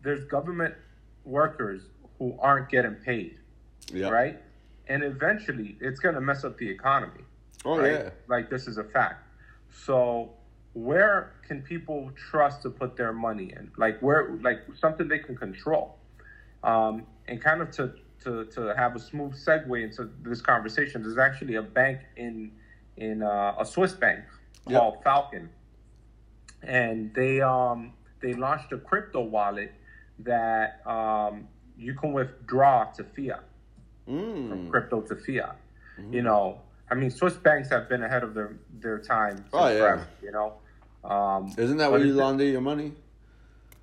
there's 0.03 0.25
government 0.25 0.75
workers 1.23 1.83
who 2.19 2.37
aren't 2.39 2.69
getting 2.69 2.95
paid, 2.95 3.39
Yeah. 3.91 4.09
right? 4.09 4.41
And 4.87 5.01
eventually, 5.03 5.77
it's 5.79 5.99
going 6.01 6.15
to 6.15 6.21
mess 6.21 6.43
up 6.43 6.57
the 6.57 6.69
economy 6.69 7.23
Oh 7.65 7.79
right? 7.79 7.91
yeah. 7.93 8.09
Like 8.27 8.49
this 8.49 8.67
is 8.67 8.77
a 8.77 8.83
fact. 8.83 9.25
So 9.71 10.33
where 10.73 11.31
can 11.47 11.61
people 11.61 12.11
trust 12.15 12.61
to 12.63 12.69
put 12.69 12.97
their 12.97 13.13
money 13.13 13.53
in? 13.53 13.71
Like 13.77 14.01
where, 14.01 14.31
like 14.41 14.59
something 14.75 15.07
they 15.07 15.19
can 15.19 15.37
control, 15.37 15.97
um, 16.63 17.05
and 17.29 17.41
kind 17.41 17.61
of 17.61 17.71
to 17.71 17.93
to 18.25 18.45
to 18.47 18.75
have 18.75 18.97
a 18.97 18.99
smooth 18.99 19.33
segue 19.33 19.81
into 19.81 20.09
this 20.23 20.41
conversation. 20.41 21.01
There's 21.03 21.17
actually 21.17 21.55
a 21.55 21.61
bank 21.61 22.01
in 22.17 22.51
in 22.97 23.23
uh, 23.23 23.55
a 23.57 23.65
Swiss 23.65 23.93
bank 23.93 24.25
Yep. 24.67 24.79
called 24.79 25.03
Falcon, 25.03 25.49
and 26.61 27.13
they 27.13 27.41
um 27.41 27.93
they 28.21 28.33
launched 28.33 28.71
a 28.71 28.77
crypto 28.77 29.21
wallet 29.21 29.73
that 30.19 30.85
um, 30.87 31.47
you 31.77 31.93
can 31.95 32.13
withdraw 32.13 32.85
to 32.93 33.03
fiat 33.03 33.43
from 34.05 34.15
Mm. 34.15 34.69
crypto 34.69 35.01
to 35.01 35.15
fiat. 35.15 35.57
You 36.11 36.21
know, 36.23 36.59
I 36.89 36.95
mean, 36.95 37.09
Swiss 37.11 37.35
banks 37.35 37.69
have 37.69 37.87
been 37.89 38.03
ahead 38.03 38.23
of 38.23 38.33
their 38.33 38.57
their 38.79 38.99
time. 38.99 39.45
Oh, 39.53 39.67
yeah. 39.67 39.77
forever, 39.79 40.07
you 40.21 40.31
know. 40.31 40.53
Um, 41.03 41.53
Isn't 41.57 41.77
that 41.77 41.91
where 41.91 42.03
you 42.03 42.13
launder 42.13 42.45
your 42.45 42.61
money? 42.61 42.93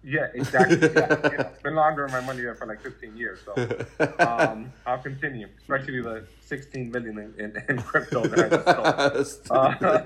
Yeah, 0.02 0.28
exactly. 0.32 0.78
yeah, 0.96 1.30
you 1.30 1.38
know, 1.38 1.50
been 1.62 1.75
laundering 1.75 2.10
my 2.10 2.20
money 2.22 2.40
there 2.40 2.54
for 2.54 2.66
like 2.66 2.82
15 2.82 3.16
years, 3.16 3.38
so 3.44 3.52
um, 4.18 4.72
I'll 4.87 4.99
continue. 5.02 5.46
Especially 5.60 6.00
the 6.00 6.25
16 6.40 6.90
million 6.90 7.18
in, 7.18 7.44
in, 7.44 7.62
in 7.68 7.76
crypto 7.82 8.26
that 8.26 8.38
I 8.40 9.18
just 9.18 9.44
stole. 9.44 9.56
Uh, 9.58 10.02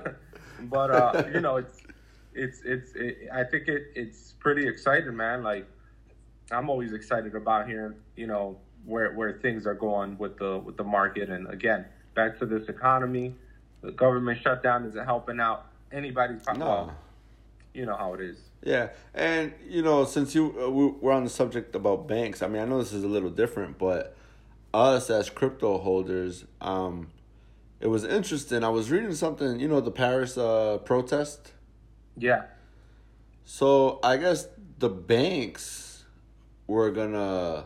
but 0.69 0.91
uh, 0.91 1.23
you 1.33 1.41
know, 1.41 1.57
it's 1.57 1.81
it's 2.33 2.61
it's. 2.63 2.91
It, 2.95 3.29
I 3.33 3.43
think 3.43 3.67
it 3.67 3.91
it's 3.95 4.33
pretty 4.39 4.67
exciting, 4.67 5.15
man. 5.15 5.43
Like 5.43 5.65
I'm 6.51 6.69
always 6.69 6.93
excited 6.93 7.35
about 7.35 7.67
hearing, 7.67 7.95
you 8.15 8.27
know, 8.27 8.57
where 8.85 9.13
where 9.13 9.33
things 9.39 9.65
are 9.65 9.73
going 9.73 10.17
with 10.17 10.37
the 10.37 10.57
with 10.59 10.77
the 10.77 10.83
market. 10.83 11.29
And 11.29 11.47
again, 11.47 11.85
back 12.13 12.37
to 12.39 12.45
this 12.45 12.67
economy, 12.69 13.33
the 13.81 13.91
government 13.91 14.39
shutdown 14.41 14.85
isn't 14.85 15.05
helping 15.05 15.39
out 15.39 15.67
anybody's. 15.91 16.41
no. 16.57 16.65
Well, 16.65 16.95
you 17.73 17.85
know 17.85 17.95
how 17.97 18.13
it 18.13 18.21
is. 18.21 18.37
Yeah, 18.63 18.89
and 19.13 19.51
you 19.67 19.81
know, 19.81 20.05
since 20.05 20.33
you 20.33 20.55
uh, 20.59 20.69
we- 20.69 20.95
we're 21.01 21.11
on 21.11 21.23
the 21.25 21.29
subject 21.29 21.75
about 21.75 22.07
banks, 22.07 22.41
I 22.41 22.47
mean, 22.47 22.61
I 22.61 22.65
know 22.65 22.79
this 22.79 22.93
is 22.93 23.03
a 23.03 23.07
little 23.07 23.29
different, 23.29 23.77
but 23.77 24.15
us 24.73 25.09
as 25.09 25.29
crypto 25.29 25.77
holders, 25.77 26.45
um, 26.61 27.07
it 27.79 27.87
was 27.87 28.03
interesting. 28.03 28.63
I 28.63 28.69
was 28.69 28.89
reading 28.89 29.13
something, 29.13 29.59
you 29.59 29.67
know, 29.67 29.81
the 29.81 29.91
Paris 29.91 30.37
uh, 30.37 30.79
protest. 30.79 31.53
Yeah. 32.17 32.43
So 33.43 33.99
I 34.03 34.17
guess 34.17 34.47
the 34.79 34.89
banks 34.89 36.03
were 36.67 36.91
gonna 36.91 37.65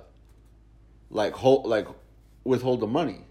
like 1.10 1.34
hold 1.34 1.66
like 1.66 1.88
withhold 2.44 2.82
the 2.82 2.88
money 2.88 3.22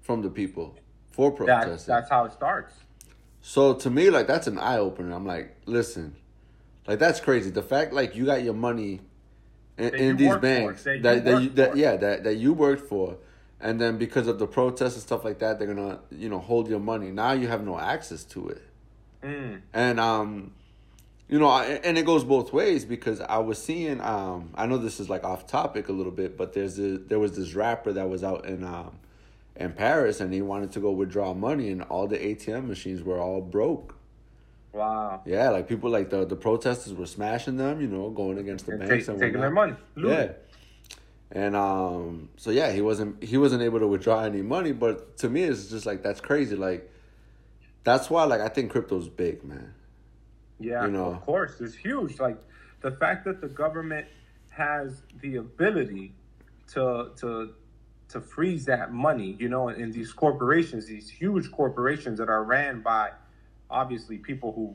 from 0.00 0.22
the 0.22 0.30
people 0.30 0.76
for 1.12 1.30
protesting. 1.30 1.94
that's 1.94 2.10
how 2.10 2.24
it 2.24 2.32
starts. 2.32 2.74
So 3.40 3.74
to 3.74 3.90
me, 3.90 4.10
like 4.10 4.26
that's 4.26 4.46
an 4.46 4.58
eye 4.58 4.78
opener. 4.78 5.14
I'm 5.14 5.26
like, 5.26 5.56
listen, 5.66 6.16
like 6.86 6.98
that's 6.98 7.20
crazy. 7.20 7.50
The 7.50 7.62
fact 7.62 7.92
like 7.92 8.16
you 8.16 8.26
got 8.26 8.42
your 8.42 8.54
money 8.54 9.00
in, 9.78 9.94
in 9.94 10.16
these 10.16 10.36
banks 10.36 10.84
that 10.84 11.02
that 11.02 11.24
that, 11.24 11.42
you, 11.42 11.50
that 11.50 11.76
yeah 11.76 11.96
that 11.96 12.24
that 12.24 12.36
you 12.36 12.52
worked 12.52 12.88
for, 12.88 13.16
and 13.60 13.80
then 13.80 13.98
because 13.98 14.26
of 14.26 14.38
the 14.38 14.46
protests 14.46 14.94
and 14.94 15.02
stuff 15.02 15.24
like 15.24 15.38
that, 15.40 15.58
they're 15.58 15.68
gonna 15.72 16.00
you 16.10 16.28
know 16.28 16.38
hold 16.38 16.68
your 16.68 16.80
money. 16.80 17.10
Now 17.10 17.32
you 17.32 17.48
have 17.48 17.64
no 17.64 17.78
access 17.78 18.24
to 18.24 18.48
it, 18.48 18.62
Mm. 19.22 19.60
and 19.72 20.00
um, 20.00 20.52
you 21.28 21.38
know, 21.38 21.48
I, 21.48 21.64
and 21.84 21.96
it 21.98 22.04
goes 22.06 22.24
both 22.24 22.52
ways 22.52 22.84
because 22.84 23.20
I 23.20 23.38
was 23.38 23.62
seeing 23.62 24.00
um, 24.00 24.50
I 24.54 24.66
know 24.66 24.78
this 24.78 24.98
is 24.98 25.08
like 25.08 25.22
off 25.24 25.46
topic 25.46 25.88
a 25.88 25.92
little 25.92 26.12
bit, 26.12 26.36
but 26.36 26.52
there's 26.54 26.78
a, 26.78 26.98
there 26.98 27.18
was 27.20 27.36
this 27.36 27.54
rapper 27.54 27.92
that 27.92 28.08
was 28.08 28.24
out 28.24 28.46
in 28.46 28.64
um 28.64 28.98
in 29.56 29.72
Paris 29.72 30.20
and 30.20 30.32
he 30.32 30.40
wanted 30.40 30.72
to 30.72 30.80
go 30.80 30.90
withdraw 30.90 31.34
money 31.34 31.70
and 31.70 31.82
all 31.82 32.06
the 32.08 32.16
ATM 32.18 32.66
machines 32.66 33.02
were 33.02 33.18
all 33.20 33.40
broke. 33.42 33.94
Wow. 34.72 35.20
Yeah, 35.26 35.50
like 35.50 35.68
people 35.68 35.90
like 35.90 36.10
the 36.10 36.24
the 36.24 36.36
protesters 36.36 36.94
were 36.94 37.06
smashing 37.06 37.56
them, 37.58 37.80
you 37.80 37.88
know, 37.88 38.08
going 38.10 38.38
against 38.38 38.66
the 38.66 38.72
And 38.72 38.80
banks 38.88 39.06
take, 39.06 39.08
and 39.12 39.20
taking 39.20 39.40
their 39.40 39.50
money. 39.50 39.74
Looting. 39.96 40.18
Yeah. 40.18 40.32
And 41.32 41.54
um 41.54 42.28
so 42.36 42.50
yeah, 42.50 42.72
he 42.72 42.80
wasn't 42.80 43.22
he 43.22 43.36
wasn't 43.36 43.62
able 43.62 43.78
to 43.78 43.86
withdraw 43.86 44.22
any 44.24 44.42
money, 44.42 44.72
but 44.72 45.16
to 45.18 45.28
me 45.28 45.44
it's 45.44 45.70
just 45.70 45.86
like 45.86 46.02
that's 46.02 46.20
crazy. 46.20 46.56
Like 46.56 46.90
that's 47.84 48.10
why 48.10 48.24
like 48.24 48.40
I 48.40 48.48
think 48.48 48.70
crypto's 48.72 49.08
big, 49.08 49.44
man. 49.44 49.74
Yeah, 50.58 50.84
you 50.84 50.90
know. 50.90 51.06
of 51.06 51.22
course, 51.22 51.60
it's 51.60 51.74
huge. 51.74 52.18
Like 52.18 52.36
the 52.80 52.90
fact 52.90 53.24
that 53.24 53.40
the 53.40 53.48
government 53.48 54.06
has 54.50 55.02
the 55.20 55.36
ability 55.36 56.12
to 56.72 57.12
to 57.18 57.54
to 58.08 58.20
freeze 58.20 58.64
that 58.64 58.92
money, 58.92 59.36
you 59.38 59.48
know, 59.48 59.68
in 59.68 59.92
these 59.92 60.12
corporations, 60.12 60.86
these 60.86 61.08
huge 61.08 61.50
corporations 61.52 62.18
that 62.18 62.28
are 62.28 62.42
ran 62.42 62.80
by 62.82 63.10
obviously 63.70 64.18
people 64.18 64.52
who 64.52 64.74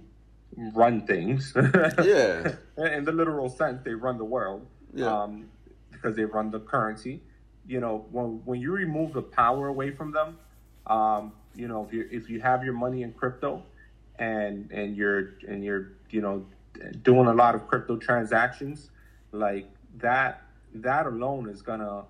run 0.74 1.06
things. 1.06 1.54
Yeah. 2.02 2.56
in 2.78 3.04
the 3.04 3.12
literal 3.12 3.50
sense, 3.50 3.82
they 3.84 3.94
run 3.94 4.18
the 4.18 4.26
world. 4.26 4.66
Yeah. 4.94 5.24
Um, 5.24 5.50
because 5.96 6.16
they 6.16 6.26
run 6.26 6.52
the 6.52 6.60
currency. 6.60 7.22
You 7.68 7.80
know, 7.80 8.06
when 8.12 8.42
when 8.46 8.60
you 8.62 8.72
remove 8.72 9.14
the 9.14 9.22
power 9.24 9.68
away 9.68 9.92
from 9.92 10.12
them, 10.12 10.38
um, 10.88 11.34
you 11.56 11.68
know, 11.68 11.84
if 11.84 11.94
you 11.94 12.08
if 12.12 12.30
you 12.30 12.40
have 12.42 12.64
your 12.64 12.74
money 12.74 13.02
in 13.02 13.12
crypto, 13.12 13.64
and 14.20 14.72
and 14.72 14.96
you're 14.96 15.30
and 15.48 15.64
you're 15.64 15.88
you 16.10 16.22
know 16.22 16.46
doing 17.04 17.28
a 17.28 17.34
lot 17.34 17.56
of 17.56 17.66
crypto 17.68 17.98
transactions, 17.98 18.92
like 19.32 19.66
that 19.98 20.42
that 20.76 21.06
alone 21.08 21.50
is 21.50 21.62
gonna 21.62 22.04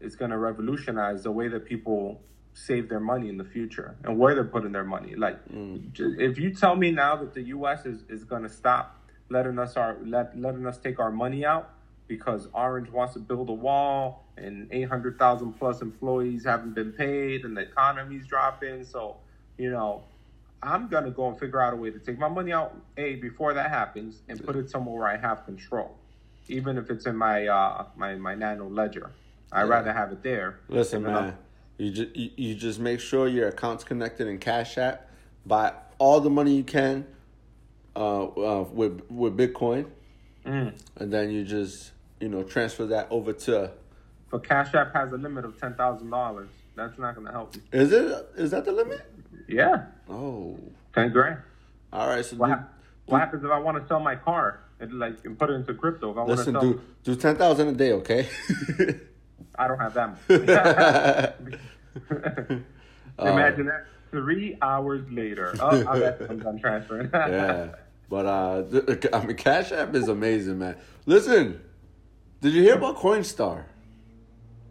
is 0.00 0.14
gonna 0.16 0.38
revolutionize 0.38 1.22
the 1.24 1.32
way 1.32 1.48
that 1.48 1.64
people 1.64 2.20
save 2.52 2.88
their 2.88 3.00
money 3.00 3.28
in 3.28 3.36
the 3.36 3.44
future 3.44 3.96
and 4.04 4.18
where 4.18 4.34
they're 4.34 4.44
putting 4.44 4.72
their 4.72 4.84
money. 4.84 5.14
Like, 5.14 5.38
j- 5.92 6.04
if 6.18 6.38
you 6.38 6.50
tell 6.50 6.74
me 6.76 6.90
now 6.90 7.16
that 7.16 7.32
the 7.32 7.42
U.S. 7.42 7.86
is, 7.86 8.04
is 8.08 8.24
gonna 8.24 8.48
stop 8.48 8.96
letting 9.28 9.58
us 9.58 9.76
our 9.76 9.96
let, 10.04 10.36
letting 10.38 10.66
us 10.66 10.78
take 10.78 10.98
our 10.98 11.10
money 11.10 11.44
out 11.44 11.70
because 12.10 12.48
Orange 12.52 12.90
wants 12.90 13.14
to 13.14 13.20
build 13.20 13.48
a 13.48 13.52
wall 13.52 14.24
and 14.36 14.66
800,000 14.72 15.52
plus 15.52 15.80
employees 15.80 16.44
haven't 16.44 16.74
been 16.74 16.90
paid 16.92 17.44
and 17.44 17.56
the 17.56 17.60
economy's 17.60 18.26
dropping. 18.26 18.84
So, 18.84 19.16
you 19.56 19.70
know, 19.70 20.02
I'm 20.60 20.88
going 20.88 21.04
to 21.04 21.12
go 21.12 21.28
and 21.28 21.38
figure 21.38 21.62
out 21.62 21.72
a 21.72 21.76
way 21.76 21.92
to 21.92 22.00
take 22.00 22.18
my 22.18 22.26
money 22.28 22.52
out, 22.52 22.76
A, 22.96 23.14
before 23.14 23.54
that 23.54 23.70
happens 23.70 24.22
and 24.28 24.44
put 24.44 24.56
it 24.56 24.68
somewhere 24.68 24.96
where 24.98 25.06
I 25.08 25.16
have 25.18 25.44
control, 25.46 25.96
even 26.48 26.76
if 26.76 26.90
it's 26.90 27.06
in 27.06 27.14
my, 27.14 27.46
uh, 27.46 27.84
my, 27.96 28.16
my 28.16 28.34
nano 28.34 28.68
ledger. 28.68 29.12
I'd 29.52 29.62
Yeah. 29.62 29.68
rather 29.68 29.92
have 29.92 30.10
it 30.10 30.24
there. 30.24 30.58
Listen, 30.68 31.06
up- 31.06 31.12
man, 31.12 31.36
you 31.78 31.92
just 31.92 32.16
you, 32.16 32.30
you 32.36 32.54
just 32.56 32.80
make 32.80 32.98
sure 32.98 33.28
your 33.28 33.48
account's 33.48 33.84
connected 33.84 34.26
in 34.26 34.38
Cash 34.38 34.76
App. 34.78 35.08
Buy 35.46 35.72
all 35.98 36.20
the 36.20 36.28
money 36.30 36.56
you 36.56 36.64
can 36.64 37.06
uh, 37.96 38.24
uh, 38.24 38.62
with 38.72 39.00
with 39.10 39.36
Bitcoin, 39.36 39.86
Mm. 40.46 40.72
and 40.96 41.12
then 41.12 41.30
you 41.30 41.44
just 41.44 41.92
you 42.20 42.28
know 42.28 42.42
transfer 42.42 42.86
that 42.86 43.08
over 43.10 43.32
to. 43.32 43.70
But 44.30 44.44
Cash 44.46 44.74
App 44.74 44.92
has 44.94 45.12
a 45.12 45.16
limit 45.16 45.44
of 45.44 45.56
$10,000. 45.58 46.46
That's 46.76 46.98
not 46.98 47.14
going 47.16 47.26
to 47.26 47.32
help 47.32 47.56
you. 47.56 47.62
Is 47.72 47.90
it 47.92 48.28
is 48.36 48.52
that 48.52 48.64
the 48.64 48.72
limit? 48.72 49.00
Yeah, 49.48 49.86
Oh, 50.08 50.56
10 50.94 51.10
grand. 51.10 51.38
all 51.92 52.06
right. 52.08 52.24
So 52.24 52.36
What, 52.36 52.46
do, 52.46 52.52
hap- 52.52 52.72
what 53.06 53.18
happens 53.18 53.42
if 53.44 53.50
I 53.50 53.58
want 53.58 53.82
to 53.82 53.88
sell 53.88 53.98
my 53.98 54.14
car 54.14 54.60
and 54.78 54.92
like 54.98 55.16
and 55.24 55.36
put 55.38 55.50
it 55.50 55.54
into 55.54 55.74
crypto? 55.74 56.10
If 56.12 56.16
I 56.16 56.20
want 56.20 56.28
to 56.28 56.36
listen, 56.36 56.54
sell, 56.54 56.60
do 56.62 56.80
do 57.02 57.16
ten 57.16 57.34
thousand 57.36 57.68
a 57.68 57.72
day, 57.72 57.92
okay? 57.94 58.28
I 59.58 59.66
don't 59.66 59.78
have 59.78 59.94
that 59.94 61.34
much. 61.48 62.60
Uh, 63.18 63.32
Imagine 63.32 63.66
that. 63.66 63.84
Three 64.12 64.56
hours 64.62 65.04
later, 65.10 65.54
oh, 65.60 65.86
I 65.86 65.98
bet 65.98 66.22
I'm 66.30 66.38
done 66.38 66.58
transferring. 66.58 67.10
yeah, 67.14 67.74
but 68.08 68.24
uh, 68.24 68.62
I 69.12 69.24
mean, 69.26 69.36
Cash 69.36 69.72
App 69.72 69.94
is 69.94 70.08
amazing, 70.08 70.58
man. 70.58 70.76
Listen, 71.04 71.60
did 72.40 72.52
you 72.52 72.62
hear 72.62 72.74
about 72.74 72.96
Coinstar? 72.96 73.64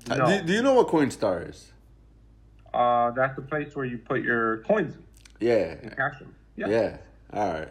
Uh, 0.09 0.15
No. 0.15 0.25
Do, 0.27 0.41
do 0.45 0.53
you 0.53 0.61
know 0.61 0.73
what 0.73 0.87
Coinstar 0.87 1.49
is? 1.49 1.71
Uh, 2.73 3.11
that's 3.11 3.35
the 3.35 3.41
place 3.41 3.75
where 3.75 3.85
you 3.85 3.97
put 3.97 4.21
your 4.21 4.57
coins 4.59 4.95
Yeah, 5.39 5.75
and 5.81 5.95
cash 5.95 6.19
them. 6.19 6.33
Yeah. 6.55 6.67
yeah. 6.67 6.97
All 7.33 7.53
right. 7.53 7.69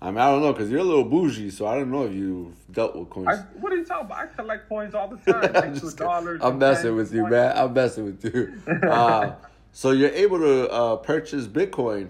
I 0.00 0.06
mean, 0.10 0.18
I 0.18 0.26
don't 0.30 0.42
know 0.42 0.52
because 0.52 0.68
you're 0.70 0.80
a 0.80 0.84
little 0.84 1.04
bougie, 1.04 1.50
so 1.50 1.66
I 1.66 1.76
don't 1.76 1.90
know 1.92 2.06
if 2.06 2.12
you've 2.12 2.54
dealt 2.72 2.96
with 2.96 3.08
coins. 3.10 3.28
I, 3.28 3.36
what 3.60 3.72
are 3.72 3.76
you 3.76 3.84
talking 3.84 4.06
about? 4.06 4.18
I 4.18 4.26
collect 4.26 4.68
coins 4.68 4.94
all 4.94 5.06
the 5.08 5.16
time. 5.32 5.54
I'm, 5.54 5.74
just 5.74 5.96
dollars. 5.96 6.40
I'm 6.42 6.58
messing 6.58 6.96
with 6.96 7.12
you, 7.14 7.28
man. 7.28 7.56
I'm 7.56 7.72
messing 7.72 8.04
with 8.06 8.24
you. 8.24 8.54
Uh, 8.88 9.34
so 9.74 9.90
you're 9.92 10.10
able 10.10 10.38
to 10.38 10.68
uh, 10.70 10.96
purchase 10.96 11.46
Bitcoin 11.46 12.08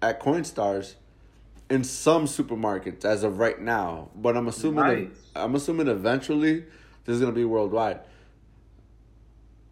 at 0.00 0.20
Coinstars 0.20 0.94
in 1.70 1.84
some 1.84 2.26
supermarkets 2.26 3.04
as 3.04 3.24
of 3.24 3.38
right 3.38 3.60
now, 3.60 4.10
but 4.14 4.36
I'm 4.36 4.48
assuming 4.48 4.84
Nice. 4.84 5.30
I'm 5.34 5.54
assuming 5.54 5.88
eventually 5.88 6.64
this 7.04 7.14
is 7.14 7.20
gonna 7.20 7.32
be 7.32 7.44
worldwide. 7.44 8.00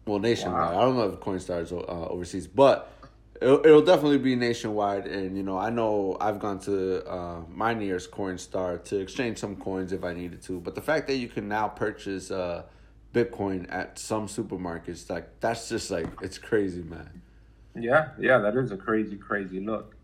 Well, 0.05 0.19
nationwide. 0.19 0.73
Wow. 0.73 0.79
I 0.79 0.81
don't 0.81 0.97
know 0.97 1.09
if 1.09 1.19
Coinstar 1.19 1.61
is 1.61 1.71
uh, 1.71 1.75
overseas, 1.75 2.45
but 2.47 2.91
it'll, 3.41 3.65
it'll 3.65 3.81
definitely 3.81 4.17
be 4.17 4.35
nationwide. 4.35 5.05
And 5.07 5.37
you 5.37 5.43
know, 5.43 5.57
I 5.57 5.69
know 5.69 6.17
I've 6.19 6.39
gone 6.39 6.59
to 6.61 7.05
uh, 7.05 7.41
my 7.49 7.73
nearest 7.73 8.11
Coinstar 8.11 8.83
to 8.85 8.99
exchange 8.99 9.37
some 9.37 9.55
coins 9.55 9.93
if 9.93 10.03
I 10.03 10.13
needed 10.13 10.41
to. 10.43 10.59
But 10.59 10.75
the 10.75 10.81
fact 10.81 11.07
that 11.07 11.15
you 11.15 11.27
can 11.27 11.47
now 11.47 11.69
purchase 11.69 12.31
uh, 12.31 12.63
Bitcoin 13.13 13.65
at 13.69 13.97
some 13.97 14.27
supermarkets, 14.27 15.09
like 15.09 15.39
that's 15.39 15.69
just 15.69 15.89
like 15.91 16.07
it's 16.21 16.37
crazy, 16.37 16.81
man. 16.81 17.21
Yeah, 17.75 18.09
yeah, 18.19 18.39
that 18.39 18.55
is 18.55 18.71
a 18.71 18.77
crazy, 18.77 19.15
crazy 19.15 19.59
look. 19.59 19.95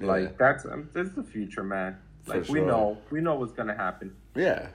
Like 0.00 0.22
Yeah. 0.24 0.28
that's 0.38 0.64
um, 0.64 0.88
this 0.92 1.08
is 1.08 1.14
the 1.14 1.22
future, 1.24 1.64
man. 1.64 1.96
Like 2.26 2.48
we 2.48 2.60
know, 2.60 2.98
we 3.10 3.20
know 3.20 3.34
what's 3.36 3.52
gonna 3.52 3.74
happen. 3.74 4.14
Yeah, 4.34 4.68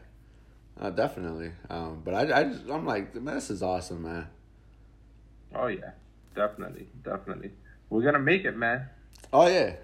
uh, 0.80 0.90
definitely. 0.90 1.52
Um, 1.70 2.02
but 2.04 2.14
I, 2.16 2.40
I 2.40 2.44
just, 2.46 2.64
I'm 2.70 2.86
like, 2.86 3.14
man, 3.16 3.36
this 3.36 3.50
is 3.50 3.62
awesome, 3.64 4.04
man. 4.04 4.28
Oh 5.56 5.68
yeah, 5.68 5.92
definitely, 6.36 6.88
definitely. 7.04 7.52
We're 7.90 8.02
gonna 8.02 8.20
make 8.20 8.44
it, 8.44 8.58
man. 8.58 8.88
Oh 9.32 9.48
yeah, 9.48 9.76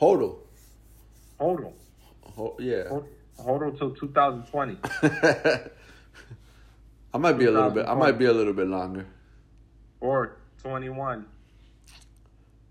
hodl. 0.00 0.38
Hold 1.38 1.60
on, 1.64 1.72
Ho- 2.36 2.56
yeah. 2.58 2.88
hold, 2.88 3.06
hold 3.38 3.62
on 3.62 3.76
till 3.76 3.90
2020. 3.94 4.76
I 7.14 7.18
might 7.18 7.34
be 7.38 7.44
a 7.46 7.50
little 7.50 7.70
bit. 7.70 7.86
I 7.86 7.94
might 7.94 8.18
be 8.18 8.24
a 8.26 8.32
little 8.32 8.52
bit 8.52 8.66
longer. 8.66 9.06
or 10.00 10.36
21. 10.62 11.26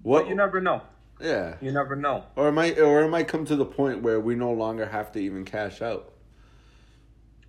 What 0.01 0.23
But 0.23 0.29
you 0.29 0.35
never 0.35 0.59
know. 0.59 0.81
Yeah. 1.23 1.55
You 1.61 1.71
never 1.71 1.95
know. 1.95 2.25
Or 2.35 2.49
it 2.49 2.51
might, 2.51 2.77
or 2.77 3.01
it 3.01 3.07
might 3.07 3.29
come 3.29 3.45
to 3.45 3.55
the 3.55 3.65
point 3.65 4.01
where 4.01 4.19
we 4.19 4.35
no 4.35 4.51
longer 4.51 4.85
have 4.85 5.13
to 5.13 5.19
even 5.19 5.45
cash 5.45 5.81
out. 5.81 6.11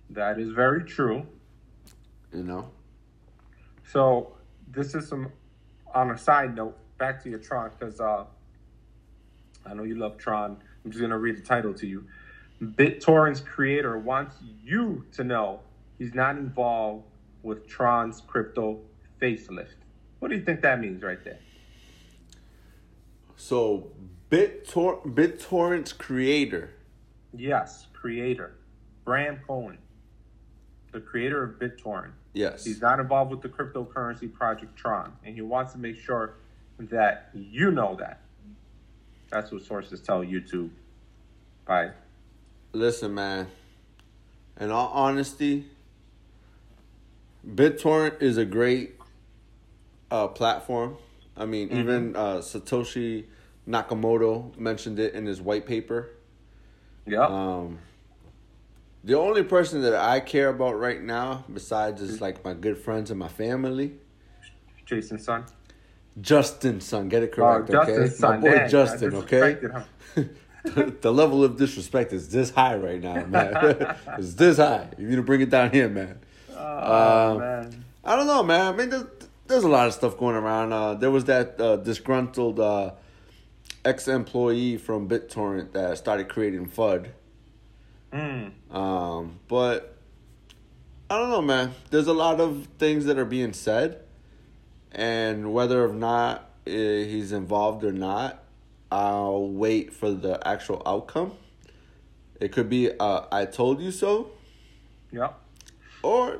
That 0.09 0.39
is 0.39 0.51
very 0.51 0.85
true. 0.85 1.27
You 2.33 2.43
know. 2.43 2.69
So 3.91 4.33
this 4.71 4.95
is 4.95 5.09
some 5.09 5.29
on 5.93 6.11
a 6.11 6.17
side 6.17 6.55
note. 6.55 6.77
Back 6.97 7.21
to 7.23 7.29
your 7.29 7.39
Tron 7.39 7.71
because 7.77 7.99
uh, 7.99 8.23
I 9.65 9.73
know 9.73 9.83
you 9.83 9.95
love 9.95 10.17
Tron. 10.17 10.57
I'm 10.83 10.91
just 10.91 11.01
gonna 11.01 11.17
read 11.17 11.35
the 11.37 11.41
title 11.41 11.73
to 11.73 11.85
you. 11.85 12.05
BitTorrent's 12.61 13.41
creator 13.41 13.97
wants 13.97 14.37
you 14.63 15.05
to 15.11 15.25
know 15.25 15.59
he's 15.97 16.13
not 16.13 16.37
involved 16.37 17.03
with 17.43 17.67
Tron's 17.67 18.21
crypto 18.21 18.79
facelift. 19.21 19.75
What 20.19 20.29
do 20.29 20.37
you 20.37 20.45
think 20.45 20.61
that 20.61 20.79
means 20.79 21.03
right 21.03 21.21
there? 21.25 21.39
So 23.37 23.91
BitTor- 24.31 25.03
BitTorrent's 25.13 25.93
creator. 25.93 26.71
Yes, 27.33 27.87
creator, 27.93 28.55
Bram 29.03 29.39
Cohen, 29.45 29.77
the 30.91 30.99
creator 30.99 31.43
of 31.43 31.59
BitTorrent. 31.59 32.11
Yes. 32.33 32.65
He's 32.65 32.81
not 32.81 32.99
involved 32.99 33.31
with 33.31 33.41
the 33.41 33.49
cryptocurrency 33.49 34.31
project 34.31 34.75
Tron, 34.75 35.13
and 35.23 35.35
he 35.35 35.41
wants 35.41 35.73
to 35.73 35.77
make 35.77 35.97
sure 35.97 36.35
that 36.79 37.29
you 37.33 37.71
know 37.71 37.95
that. 37.99 38.21
That's 39.29 39.51
what 39.51 39.63
sources 39.63 40.01
tell 40.01 40.23
YouTube. 40.23 40.69
By 41.65 41.91
Listen, 42.73 43.13
man. 43.13 43.47
In 44.59 44.71
all 44.71 44.89
honesty, 44.93 45.65
BitTorrent 47.47 48.21
is 48.21 48.37
a 48.37 48.45
great 48.45 48.95
uh, 50.11 50.27
platform. 50.27 50.97
I 51.37 51.45
mean, 51.45 51.71
even 51.71 52.15
uh, 52.15 52.37
Satoshi 52.37 53.25
Nakamoto 53.67 54.57
mentioned 54.57 54.99
it 54.99 55.13
in 55.13 55.25
his 55.25 55.41
white 55.41 55.65
paper. 55.65 56.09
yeah, 57.05 57.25
Um, 57.25 57.79
the 59.03 59.17
only 59.17 59.43
person 59.43 59.81
that 59.81 59.95
I 59.95 60.19
care 60.19 60.49
about 60.49 60.79
right 60.79 61.01
now, 61.01 61.45
besides 61.53 62.01
is 62.01 62.21
like 62.21 62.43
my 62.43 62.53
good 62.53 62.77
friends 62.77 63.11
and 63.11 63.19
my 63.19 63.27
family, 63.27 63.93
Jason's 64.85 65.23
son. 65.25 65.45
Justin's 66.21 66.85
son. 66.85 67.09
Get 67.09 67.23
it 67.23 67.31
Oh, 67.33 67.35
correct, 67.35 67.69
okay? 67.71 67.95
Justin's 68.03 68.21
My 68.21 68.37
boy 68.37 68.51
Dang, 68.55 68.69
Justin, 68.69 69.15
okay? 69.15 69.57
the, 70.15 70.95
the 71.01 71.11
level 71.13 71.43
of 71.43 71.57
disrespect 71.57 72.13
is 72.13 72.29
this 72.29 72.51
high 72.51 72.75
right 72.77 73.01
now, 73.01 73.25
man. 73.25 73.51
it's 74.17 74.35
this 74.35 74.57
high. 74.57 74.89
You 74.97 75.07
need 75.07 75.15
to 75.17 75.23
bring 75.23 75.41
it 75.41 75.49
down 75.49 75.71
here, 75.71 75.89
man. 75.89 76.19
Oh 76.57 77.31
Um, 77.33 77.39
man, 77.39 77.85
I 78.03 78.15
don't 78.15 78.27
know, 78.27 78.43
man. 78.43 78.73
I 78.73 78.77
mean, 78.77 78.89
there's, 78.89 79.03
there's 79.47 79.63
a 79.63 79.69
lot 79.69 79.87
of 79.87 79.93
stuff 79.93 80.17
going 80.17 80.35
around. 80.35 80.73
Uh, 80.73 80.93
there 80.95 81.11
was 81.11 81.25
that 81.25 81.59
uh, 81.59 81.77
disgruntled 81.77 82.59
uh, 82.59 82.91
ex-employee 83.83 84.77
from 84.77 85.07
BitTorrent 85.07 85.73
that 85.73 85.97
started 85.97 86.29
creating 86.29 86.67
FUD. 86.67 87.09
Hmm. 88.11 88.75
Um, 88.75 89.39
but 89.47 89.97
I 91.09 91.19
don't 91.19 91.29
know, 91.29 91.41
man. 91.41 91.73
There's 91.91 92.07
a 92.07 92.13
lot 92.13 92.39
of 92.39 92.67
things 92.79 93.05
that 93.05 93.19
are 93.19 93.25
being 93.25 93.53
said, 93.53 94.01
and 94.91 95.53
whether 95.53 95.85
or 95.85 95.93
not 95.93 96.49
uh, 96.65 96.71
he's 96.71 97.31
involved 97.31 97.83
or 97.83 97.91
not, 97.91 98.43
I'll 98.91 99.47
wait 99.47 99.93
for 99.93 100.11
the 100.11 100.45
actual 100.47 100.81
outcome. 100.85 101.33
It 102.39 102.51
could 102.51 102.69
be 102.69 102.91
uh, 102.99 103.25
"I 103.31 103.45
told 103.45 103.81
you 103.81 103.91
so," 103.91 104.31
yeah. 105.11 105.29
or 106.01 106.39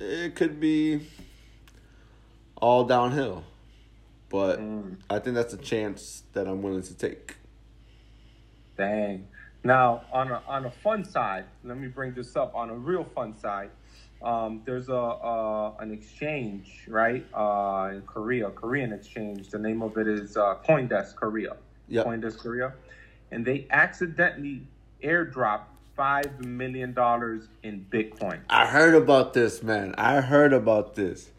it 0.00 0.34
could 0.34 0.60
be 0.60 1.00
all 2.60 2.84
downhill. 2.84 3.44
But 4.30 4.60
Mm. 4.60 4.96
I 5.08 5.18
think 5.20 5.36
that's 5.36 5.54
a 5.54 5.58
chance 5.58 6.22
that 6.34 6.46
I'm 6.46 6.60
willing 6.62 6.82
to 6.82 6.94
take. 6.94 7.36
Dang. 8.76 9.26
Now, 9.64 10.02
on 10.12 10.30
a 10.30 10.42
on 10.46 10.66
a 10.66 10.70
fun 10.70 11.04
side, 11.04 11.44
let 11.64 11.78
me 11.78 11.88
bring 11.88 12.12
this 12.14 12.36
up. 12.36 12.54
On 12.54 12.70
a 12.70 12.74
real 12.74 13.04
fun 13.04 13.36
side, 13.36 13.70
um, 14.22 14.62
there's 14.64 14.88
a 14.88 14.94
uh, 14.96 15.74
an 15.80 15.92
exchange 15.92 16.84
right 16.88 17.24
uh, 17.34 17.90
in 17.94 18.02
Korea, 18.02 18.50
Korean 18.50 18.92
exchange. 18.92 19.48
The 19.48 19.58
name 19.58 19.82
of 19.82 19.96
it 19.98 20.06
is 20.06 20.36
uh, 20.36 20.56
CoinDesk 20.66 21.16
Korea. 21.16 21.56
Yep. 21.88 22.06
CoinDesk 22.06 22.38
Korea, 22.38 22.74
and 23.32 23.44
they 23.44 23.66
accidentally 23.70 24.62
airdropped 25.02 25.64
five 25.96 26.44
million 26.44 26.92
dollars 26.92 27.48
in 27.62 27.84
Bitcoin. 27.90 28.38
I 28.48 28.66
heard 28.66 28.94
about 28.94 29.32
this, 29.34 29.62
man. 29.62 29.94
I 29.98 30.20
heard 30.20 30.52
about 30.52 30.94
this. 30.94 31.30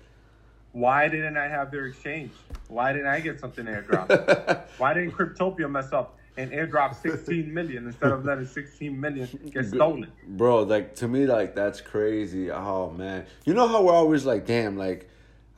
Why 0.72 1.08
didn't 1.08 1.38
I 1.38 1.48
have 1.48 1.72
their 1.72 1.88
exchange? 1.88 2.32
Why 2.68 2.94
didn't 2.94 3.08
I 3.08 3.20
get 3.20 3.40
something 3.40 3.66
airdropped? 3.66 4.68
Why 4.78 4.94
didn't 4.94 5.12
Cryptopia 5.12 5.70
mess 5.70 5.92
up 5.92 6.18
and 6.38 6.52
airdrop 6.52 6.96
16 6.96 7.52
million 7.54 7.88
instead 7.88 8.12
of 8.12 8.24
letting 8.24 8.46
16 8.46 9.00
million 9.00 9.28
get 9.52 9.66
stolen? 9.66 10.12
Bro, 10.28 10.64
like 10.64 10.96
to 10.96 11.08
me, 11.08 11.26
like 11.26 11.56
that's 11.56 11.82
crazy. 11.82 12.52
Oh 12.52 12.92
man, 12.92 13.26
you 13.46 13.54
know 13.54 13.68
how 13.68 13.82
we're 13.82 13.94
always 13.94 14.26
like, 14.26 14.46
damn, 14.46 14.78
like 14.78 15.10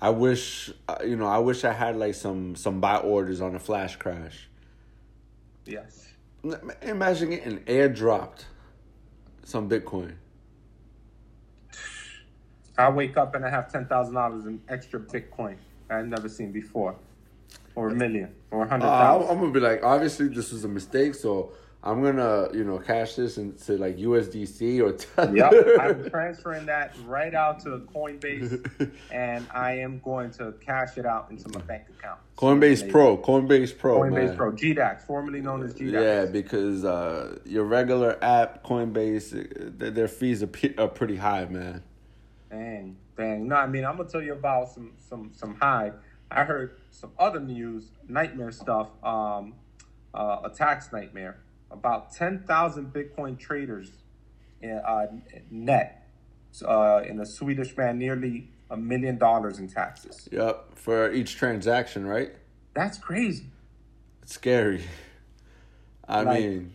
I 0.02 0.10
wish, 0.10 0.71
uh, 0.88 0.97
you 1.06 1.17
know, 1.17 1.28
I 1.28 1.39
wish 1.39 1.63
I 1.65 1.74
had 1.74 1.97
like 1.97 2.15
some 2.15 2.56
some 2.56 2.80
buy 2.80 2.97
orders 2.97 3.41
on 3.41 3.54
a 3.54 3.60
flash 3.60 3.97
crash. 3.97 4.47
Yes. 5.65 6.08
Imagine 6.82 7.30
getting 7.30 7.60
airdropped 7.60 8.45
some 9.43 9.69
Bitcoin. 9.69 10.13
I 12.77 12.89
wake 12.89 13.17
up 13.17 13.36
and 13.36 13.45
I 13.45 13.49
have 13.49 13.67
$10,000 13.71 14.47
in 14.47 14.62
extra 14.69 14.99
Bitcoin 14.99 15.57
I've 15.89 16.07
never 16.07 16.29
seen 16.29 16.51
before. 16.51 16.95
Or 17.75 17.89
a 17.89 17.95
million 17.95 18.34
or 18.49 18.63
a 18.63 18.69
hundred 18.69 18.86
Uh, 18.86 19.27
I'm, 19.29 19.39
gonna 19.39 19.51
be 19.51 19.60
like, 19.60 19.84
obviously 19.84 20.27
this 20.27 20.51
was 20.51 20.65
a 20.65 20.67
mistake, 20.67 21.15
so 21.15 21.53
I'm 21.84 22.03
gonna, 22.03 22.49
you 22.53 22.63
know, 22.63 22.77
cash 22.77 23.15
this 23.15 23.38
into 23.38 23.77
like 23.77 23.97
USDC 23.97 24.81
or 24.81 24.91
Tether. 25.15 25.36
Yep, 25.36 25.53
I'm 25.79 26.10
transferring 26.10 26.65
that 26.67 26.95
right 27.05 27.34
out 27.34 27.62
to 27.62 27.88
Coinbase, 27.93 28.91
and 29.12 29.47
I 29.53 29.73
am 29.77 29.99
going 29.99 30.31
to 30.31 30.53
cash 30.60 30.97
it 30.97 31.05
out 31.05 31.31
into 31.31 31.49
my 31.49 31.62
bank 31.62 31.84
account. 31.97 32.19
Coinbase 32.38 32.89
Pro, 32.89 33.17
Coinbase 33.17 33.77
Pro, 33.77 33.99
Coinbase 33.99 34.27
man. 34.27 34.38
Pro, 34.38 34.51
GDAX, 34.51 35.01
formerly 35.03 35.41
known 35.41 35.63
as 35.63 35.73
GDAX. 35.73 35.91
Yeah, 35.91 36.25
because 36.25 36.84
uh, 36.84 37.39
your 37.45 37.63
regular 37.63 38.17
app, 38.21 38.63
Coinbase, 38.63 39.34
uh, 39.34 39.91
their, 39.91 40.07
fees 40.07 40.43
are, 40.43 40.49
are 40.77 40.88
pretty 40.88 41.15
high, 41.15 41.45
man. 41.45 41.84
Dang, 42.52 42.98
dang. 43.16 43.48
No, 43.48 43.56
I 43.56 43.66
mean 43.68 43.86
I'm 43.86 43.96
gonna 43.96 44.10
tell 44.10 44.22
you 44.22 44.34
about 44.34 44.70
some 44.70 44.92
some 44.98 45.32
some 45.34 45.56
high. 45.56 45.94
I 46.30 46.44
heard 46.44 46.78
some 46.90 47.12
other 47.18 47.40
news, 47.40 47.92
nightmare 48.10 48.52
stuff. 48.52 48.90
Um, 49.04 49.54
uh, 50.14 50.42
a 50.44 50.50
tax 50.50 50.92
nightmare. 50.92 51.38
About 51.72 52.12
ten 52.12 52.40
thousand 52.46 52.92
Bitcoin 52.94 53.40
traders, 53.40 53.90
in, 54.62 54.72
uh, 54.86 55.08
net, 55.50 56.06
uh, 56.68 57.02
in 57.08 57.22
a 57.22 57.26
Swedish 57.26 57.78
man, 57.78 57.98
nearly 57.98 58.50
a 58.70 58.76
million 58.76 59.18
dollars 59.18 59.58
in 59.60 59.70
taxes. 59.70 60.28
Yep, 60.32 60.76
for 60.78 61.10
each 61.14 61.38
transaction, 61.38 62.06
right? 62.06 62.34
That's 62.74 62.98
crazy. 62.98 63.46
It's 64.24 64.34
scary. 64.34 64.84
I 66.06 66.24
Like- 66.24 66.40
mean, 66.42 66.74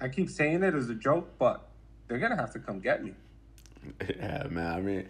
I 0.00 0.08
keep 0.08 0.30
saying 0.30 0.62
it 0.62 0.74
as 0.74 0.88
a 0.88 0.94
joke, 0.94 1.30
but 1.38 1.68
they're 2.06 2.18
gonna 2.18 2.36
have 2.36 2.52
to 2.52 2.60
come 2.60 2.78
get 2.78 3.02
me. 3.04 3.14
Yeah, 4.08 4.46
man. 4.50 4.72
I 4.74 4.80
mean, 4.80 5.08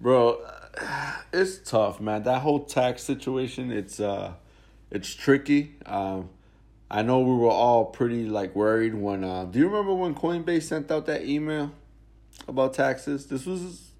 bro, 0.00 0.40
it's 1.32 1.58
tough, 1.58 2.00
man. 2.00 2.22
That 2.24 2.40
whole 2.40 2.60
tax 2.64 3.02
situation, 3.02 3.70
it's 3.70 4.00
uh, 4.00 4.34
it's 4.90 5.14
tricky. 5.14 5.76
Um, 5.86 6.30
I 6.90 7.02
know 7.02 7.20
we 7.20 7.34
were 7.36 7.50
all 7.50 7.84
pretty 7.86 8.24
like 8.26 8.54
worried 8.56 8.94
when. 8.94 9.24
Uh, 9.24 9.44
do 9.44 9.58
you 9.58 9.66
remember 9.68 9.94
when 9.94 10.14
Coinbase 10.14 10.62
sent 10.64 10.90
out 10.90 11.06
that 11.06 11.24
email 11.24 11.72
about 12.48 12.74
taxes? 12.74 13.26
This 13.26 13.46
was. 13.46 13.90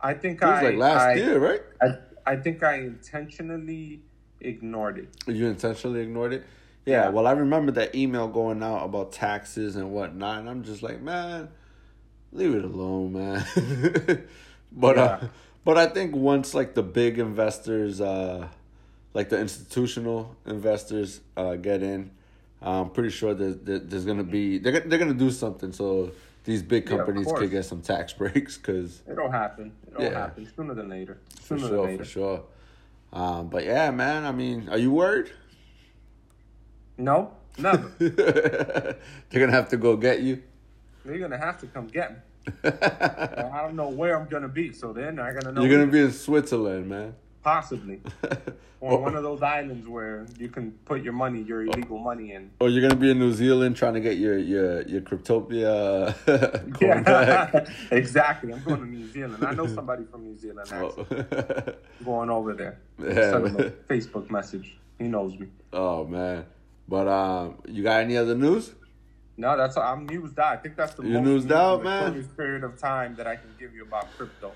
I 0.00 0.14
think 0.14 0.42
it 0.42 0.44
was 0.44 0.58
I 0.58 0.62
like 0.62 0.76
last 0.76 1.02
I, 1.02 1.14
year, 1.14 1.38
right? 1.38 1.62
I, 1.80 2.32
I 2.32 2.36
think 2.36 2.62
I 2.62 2.74
intentionally 2.76 4.02
ignored 4.40 4.98
it. 4.98 5.08
You 5.34 5.46
intentionally 5.46 6.00
ignored 6.00 6.32
it. 6.34 6.44
Yeah, 6.84 7.04
Yeah. 7.04 7.08
well, 7.10 7.26
I 7.26 7.32
remember 7.32 7.72
that 7.72 7.94
email 7.94 8.28
going 8.28 8.62
out 8.62 8.84
about 8.84 9.12
taxes 9.12 9.76
and 9.76 9.90
whatnot, 9.92 10.40
and 10.40 10.50
I'm 10.50 10.62
just 10.62 10.82
like, 10.82 11.00
man, 11.00 11.48
leave 12.34 12.54
it 12.54 12.64
alone, 12.64 13.12
man. 13.14 13.44
but 14.72 14.98
uh, 14.98 15.20
but 15.64 15.78
I 15.78 15.86
think 15.86 16.14
once 16.14 16.52
like 16.54 16.74
the 16.74 16.82
big 16.82 17.18
investors, 17.18 18.00
uh, 18.00 18.48
like 19.14 19.28
the 19.30 19.40
institutional 19.40 20.34
investors, 20.46 21.20
uh, 21.36 21.54
get 21.56 21.82
in, 21.82 22.10
I'm 22.60 22.90
pretty 22.90 23.10
sure 23.10 23.32
that, 23.34 23.64
that 23.66 23.88
there's 23.90 24.04
gonna 24.04 24.24
be 24.24 24.58
they're 24.58 24.72
gonna- 24.72 24.86
they're 24.88 24.98
gonna 24.98 25.14
do 25.14 25.30
something 25.30 25.72
so 25.72 26.12
these 26.44 26.62
big 26.62 26.84
companies 26.86 27.24
course. 27.26 27.40
could 27.40 27.50
get 27.50 27.64
some 27.64 27.80
tax 27.80 28.12
breaks 28.20 28.58
because 28.58 29.00
It'll 29.10 29.30
happen. 29.30 29.72
It'll 29.90 30.02
Yeah. 30.02 30.18
happen 30.18 30.46
sooner 30.54 30.74
than 30.74 30.88
later. 30.90 31.16
for 31.40 31.56
Sooner 31.56 31.60
sure 31.60 31.70
than 31.70 31.80
later. 31.86 32.04
for 32.04 32.10
sure. 32.10 32.42
Um, 33.14 33.48
but 33.48 33.64
yeah, 33.64 33.90
man. 33.90 34.24
I 34.24 34.32
mean, 34.32 34.68
are 34.68 34.76
you 34.78 34.90
worried? 34.92 35.30
No, 36.98 37.32
never. 37.58 37.90
they're 37.98 38.96
gonna 39.40 39.52
have 39.52 39.68
to 39.70 39.76
go 39.76 39.96
get 39.96 40.20
you. 40.20 40.42
They're 41.04 41.18
gonna 41.18 41.38
have 41.38 41.58
to 41.60 41.66
come 41.66 41.86
get 41.88 42.12
me. 42.12 42.18
I 42.64 43.62
don't 43.62 43.76
know 43.76 43.88
where 43.88 44.18
I'm 44.20 44.28
gonna 44.28 44.48
be, 44.48 44.72
so 44.72 44.92
they're 44.92 45.12
not 45.12 45.32
gonna 45.34 45.52
know. 45.52 45.62
You're 45.62 45.78
gonna 45.78 45.90
be 45.90 46.00
in 46.00 46.12
Switzerland, 46.12 46.88
man. 46.88 47.14
possibly, 47.42 48.00
or 48.80 48.98
one 49.00 49.14
of 49.16 49.22
those 49.22 49.42
islands 49.42 49.86
where 49.88 50.26
you 50.38 50.48
can 50.48 50.72
put 50.84 51.02
your 51.02 51.12
money, 51.14 51.40
your 51.42 51.62
illegal 51.62 51.98
money 51.98 52.32
in. 52.32 52.50
Or 52.60 52.68
you're 52.68 52.82
gonna 52.86 53.00
be 53.00 53.10
in 53.10 53.18
New 53.18 53.32
Zealand 53.32 53.76
trying 53.76 53.94
to 53.94 54.00
get 54.00 54.16
your 54.18 54.36
your 54.38 54.82
your 54.82 55.00
Cryptopia 55.02 56.14
coin 56.74 57.02
back. 57.02 57.52
Yeah, 57.54 57.66
exactly. 57.96 58.52
I'm 58.52 58.62
going 58.62 58.80
to 58.80 58.86
New 58.86 59.06
Zealand. 59.08 59.44
I 59.44 59.52
know 59.54 59.66
somebody 59.66 60.04
from 60.04 60.24
New 60.24 60.36
Zealand. 60.36 60.68
Actually, 60.72 61.06
Oh. 61.10 61.74
going 62.04 62.30
over 62.30 62.52
there. 62.54 62.78
Yeah, 62.98 63.30
Send 63.32 63.46
him 63.48 63.56
a. 63.56 63.70
Facebook 63.92 64.30
message. 64.30 64.76
He 64.98 65.04
knows 65.08 65.38
me. 65.38 65.48
oh 65.72 66.04
man, 66.06 66.44
but 66.88 67.08
um, 67.08 67.56
you 67.66 67.82
got 67.82 68.00
any 68.02 68.16
other 68.16 68.34
news? 68.34 68.72
No, 69.36 69.56
that's 69.56 69.76
I'm 69.76 70.06
newsed 70.06 70.38
out. 70.38 70.52
I 70.52 70.56
think 70.56 70.76
that's 70.76 70.94
the 70.94 71.02
You're 71.02 71.20
most 71.20 71.50
out, 71.50 71.82
man? 71.82 72.22
period 72.36 72.62
of 72.62 72.78
time 72.78 73.16
that 73.16 73.26
I 73.26 73.36
can 73.36 73.50
give 73.58 73.74
you 73.74 73.82
about 73.82 74.06
crypto. 74.16 74.52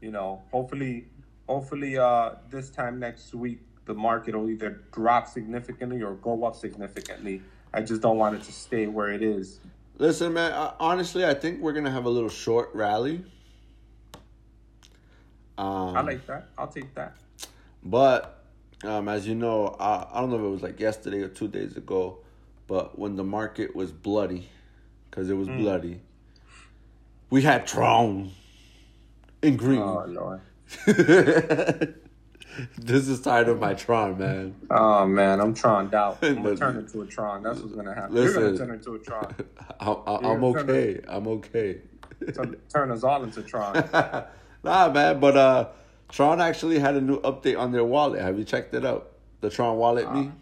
You 0.00 0.10
know, 0.10 0.42
hopefully, 0.50 1.06
hopefully, 1.48 1.98
uh, 1.98 2.32
this 2.50 2.70
time 2.70 2.98
next 2.98 3.34
week 3.34 3.60
the 3.84 3.94
market 3.94 4.34
will 4.34 4.50
either 4.50 4.82
drop 4.92 5.28
significantly 5.28 6.02
or 6.02 6.14
go 6.14 6.44
up 6.44 6.56
significantly. 6.56 7.42
I 7.72 7.82
just 7.82 8.00
don't 8.00 8.18
want 8.18 8.34
it 8.36 8.42
to 8.44 8.52
stay 8.52 8.86
where 8.86 9.12
it 9.12 9.22
is. 9.22 9.60
Listen, 9.98 10.32
man. 10.32 10.52
Honestly, 10.80 11.24
I 11.24 11.34
think 11.34 11.60
we're 11.60 11.72
gonna 11.72 11.90
have 11.90 12.04
a 12.04 12.10
little 12.10 12.28
short 12.28 12.70
rally. 12.74 13.24
Um, 15.58 15.96
I 15.96 16.00
like 16.00 16.26
that. 16.26 16.48
I'll 16.58 16.68
take 16.68 16.94
that. 16.94 17.16
But 17.82 18.44
um, 18.84 19.08
as 19.08 19.26
you 19.26 19.34
know, 19.34 19.76
I, 19.80 20.06
I 20.12 20.20
don't 20.20 20.30
know 20.30 20.36
if 20.36 20.42
it 20.42 20.48
was 20.48 20.62
like 20.62 20.80
yesterday 20.80 21.22
or 21.22 21.28
two 21.28 21.48
days 21.48 21.76
ago, 21.76 22.18
but 22.66 22.98
when 22.98 23.16
the 23.16 23.24
market 23.24 23.74
was 23.76 23.92
bloody, 23.92 24.48
because 25.10 25.30
it 25.30 25.34
was 25.34 25.48
Mm. 25.48 25.58
bloody, 25.58 26.00
we 27.30 27.42
had 27.42 27.66
Tron 27.66 28.30
in 29.42 29.56
green. 29.56 29.80
Oh 29.82 30.04
lord. 30.06 30.40
this 32.78 33.08
is 33.08 33.20
tired 33.20 33.48
of 33.48 33.60
my 33.60 33.74
Tron, 33.74 34.18
man. 34.18 34.54
Oh 34.70 35.06
man, 35.06 35.40
I'm 35.40 35.54
troned 35.54 35.94
out. 35.94 36.18
I'm 36.22 36.42
gonna 36.42 36.56
turn 36.56 36.76
into 36.76 37.02
a 37.02 37.06
Tron. 37.06 37.42
That's 37.42 37.60
what's 37.60 37.74
gonna 37.74 37.94
happen. 37.94 38.16
You're 38.16 38.32
gonna 38.32 38.56
turn 38.56 38.70
into 38.70 38.94
a 38.94 38.98
Tron. 38.98 39.34
I, 39.80 39.90
I, 39.92 40.16
I'm 40.32 40.42
You're 40.42 40.54
gonna- 40.54 40.72
okay. 40.72 41.00
I'm 41.08 41.28
okay. 41.28 41.80
Turn, 42.34 42.56
turn 42.72 42.90
us 42.90 43.04
all 43.04 43.22
into 43.24 43.42
Tron. 43.42 43.74
nah, 44.64 44.90
man. 44.90 45.20
But 45.20 45.36
uh, 45.36 45.68
Tron 46.08 46.40
actually 46.40 46.78
had 46.78 46.94
a 46.94 47.00
new 47.00 47.20
update 47.20 47.58
on 47.58 47.72
their 47.72 47.84
wallet. 47.84 48.22
Have 48.22 48.38
you 48.38 48.44
checked 48.44 48.72
it 48.74 48.84
out? 48.86 49.12
The 49.42 49.50
Tron 49.50 49.76
wallet, 49.76 50.10
me. 50.14 50.32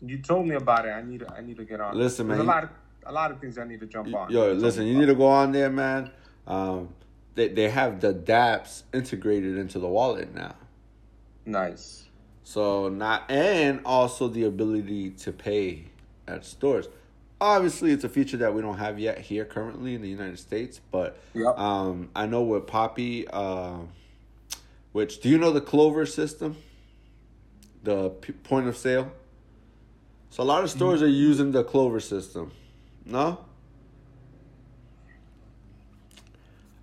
You 0.00 0.18
told 0.18 0.46
me 0.46 0.54
about 0.54 0.86
it. 0.86 0.90
I 0.90 1.02
need 1.02 1.20
to. 1.20 1.32
I 1.32 1.40
need 1.40 1.56
to 1.56 1.64
get 1.64 1.80
on. 1.80 1.96
Listen, 1.96 2.28
There's 2.28 2.38
man, 2.38 2.46
a 2.46 2.50
lot 2.50 2.64
of 2.64 2.70
a 3.06 3.12
lot 3.12 3.30
of 3.30 3.40
things 3.40 3.58
I 3.58 3.64
need 3.64 3.80
to 3.80 3.86
jump 3.86 4.14
on. 4.14 4.30
Yo, 4.30 4.52
listen, 4.52 4.86
you 4.86 4.98
need 4.98 5.06
to 5.06 5.14
go 5.14 5.26
on 5.26 5.52
there, 5.52 5.70
man. 5.70 6.10
Um, 6.46 6.88
they 7.34 7.48
they 7.48 7.68
have 7.70 8.00
the 8.00 8.12
DApps 8.12 8.82
integrated 8.92 9.56
into 9.56 9.78
the 9.78 9.88
wallet 9.88 10.34
now. 10.34 10.54
Nice. 11.46 12.04
So 12.42 12.88
not 12.88 13.30
and 13.30 13.80
also 13.84 14.28
the 14.28 14.44
ability 14.44 15.10
to 15.10 15.32
pay 15.32 15.84
at 16.28 16.44
stores. 16.44 16.88
Obviously, 17.40 17.90
it's 17.92 18.04
a 18.04 18.08
feature 18.08 18.36
that 18.38 18.54
we 18.54 18.62
don't 18.62 18.78
have 18.78 18.98
yet 18.98 19.18
here 19.18 19.44
currently 19.44 19.94
in 19.94 20.02
the 20.02 20.08
United 20.08 20.38
States, 20.38 20.80
but 20.90 21.18
Yep. 21.34 21.58
um, 21.58 22.08
I 22.14 22.26
know 22.26 22.42
with 22.42 22.66
Poppy, 22.66 23.26
uh, 23.28 23.78
which 24.92 25.20
do 25.20 25.28
you 25.28 25.36
know 25.36 25.50
the 25.50 25.60
Clover 25.60 26.06
system, 26.06 26.56
the 27.82 28.10
p- 28.10 28.32
point 28.32 28.68
of 28.68 28.76
sale. 28.76 29.10
So 30.34 30.42
a 30.42 30.44
lot 30.44 30.64
of 30.64 30.70
stores 30.72 31.00
are 31.00 31.06
using 31.06 31.52
the 31.52 31.62
Clover 31.62 32.00
system. 32.00 32.50
No. 33.06 33.38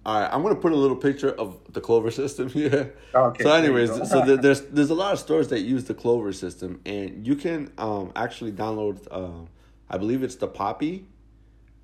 All 0.06 0.22
right, 0.22 0.30
I'm 0.32 0.42
gonna 0.42 0.56
put 0.56 0.72
a 0.72 0.76
little 0.78 0.96
picture 0.96 1.32
of 1.32 1.58
the 1.74 1.82
Clover 1.82 2.12
system 2.22 2.48
here. 2.48 2.94
Okay, 3.14 3.44
So, 3.44 3.52
anyways, 3.52 4.10
so 4.10 4.22
there's 4.38 4.62
there's 4.62 4.90
a 4.90 4.94
lot 4.96 5.12
of 5.12 5.20
stores 5.20 5.50
that 5.50 5.60
use 5.64 5.84
the 5.84 5.94
Clover 5.94 6.32
system, 6.32 6.80
and 6.86 7.28
you 7.28 7.36
can 7.36 7.74
um 7.78 8.14
actually 8.16 8.54
download. 8.54 9.06
Uh, 9.12 9.46
I 9.90 9.98
believe 9.98 10.24
it's 10.24 10.36
the 10.36 10.48
Poppy 10.48 11.06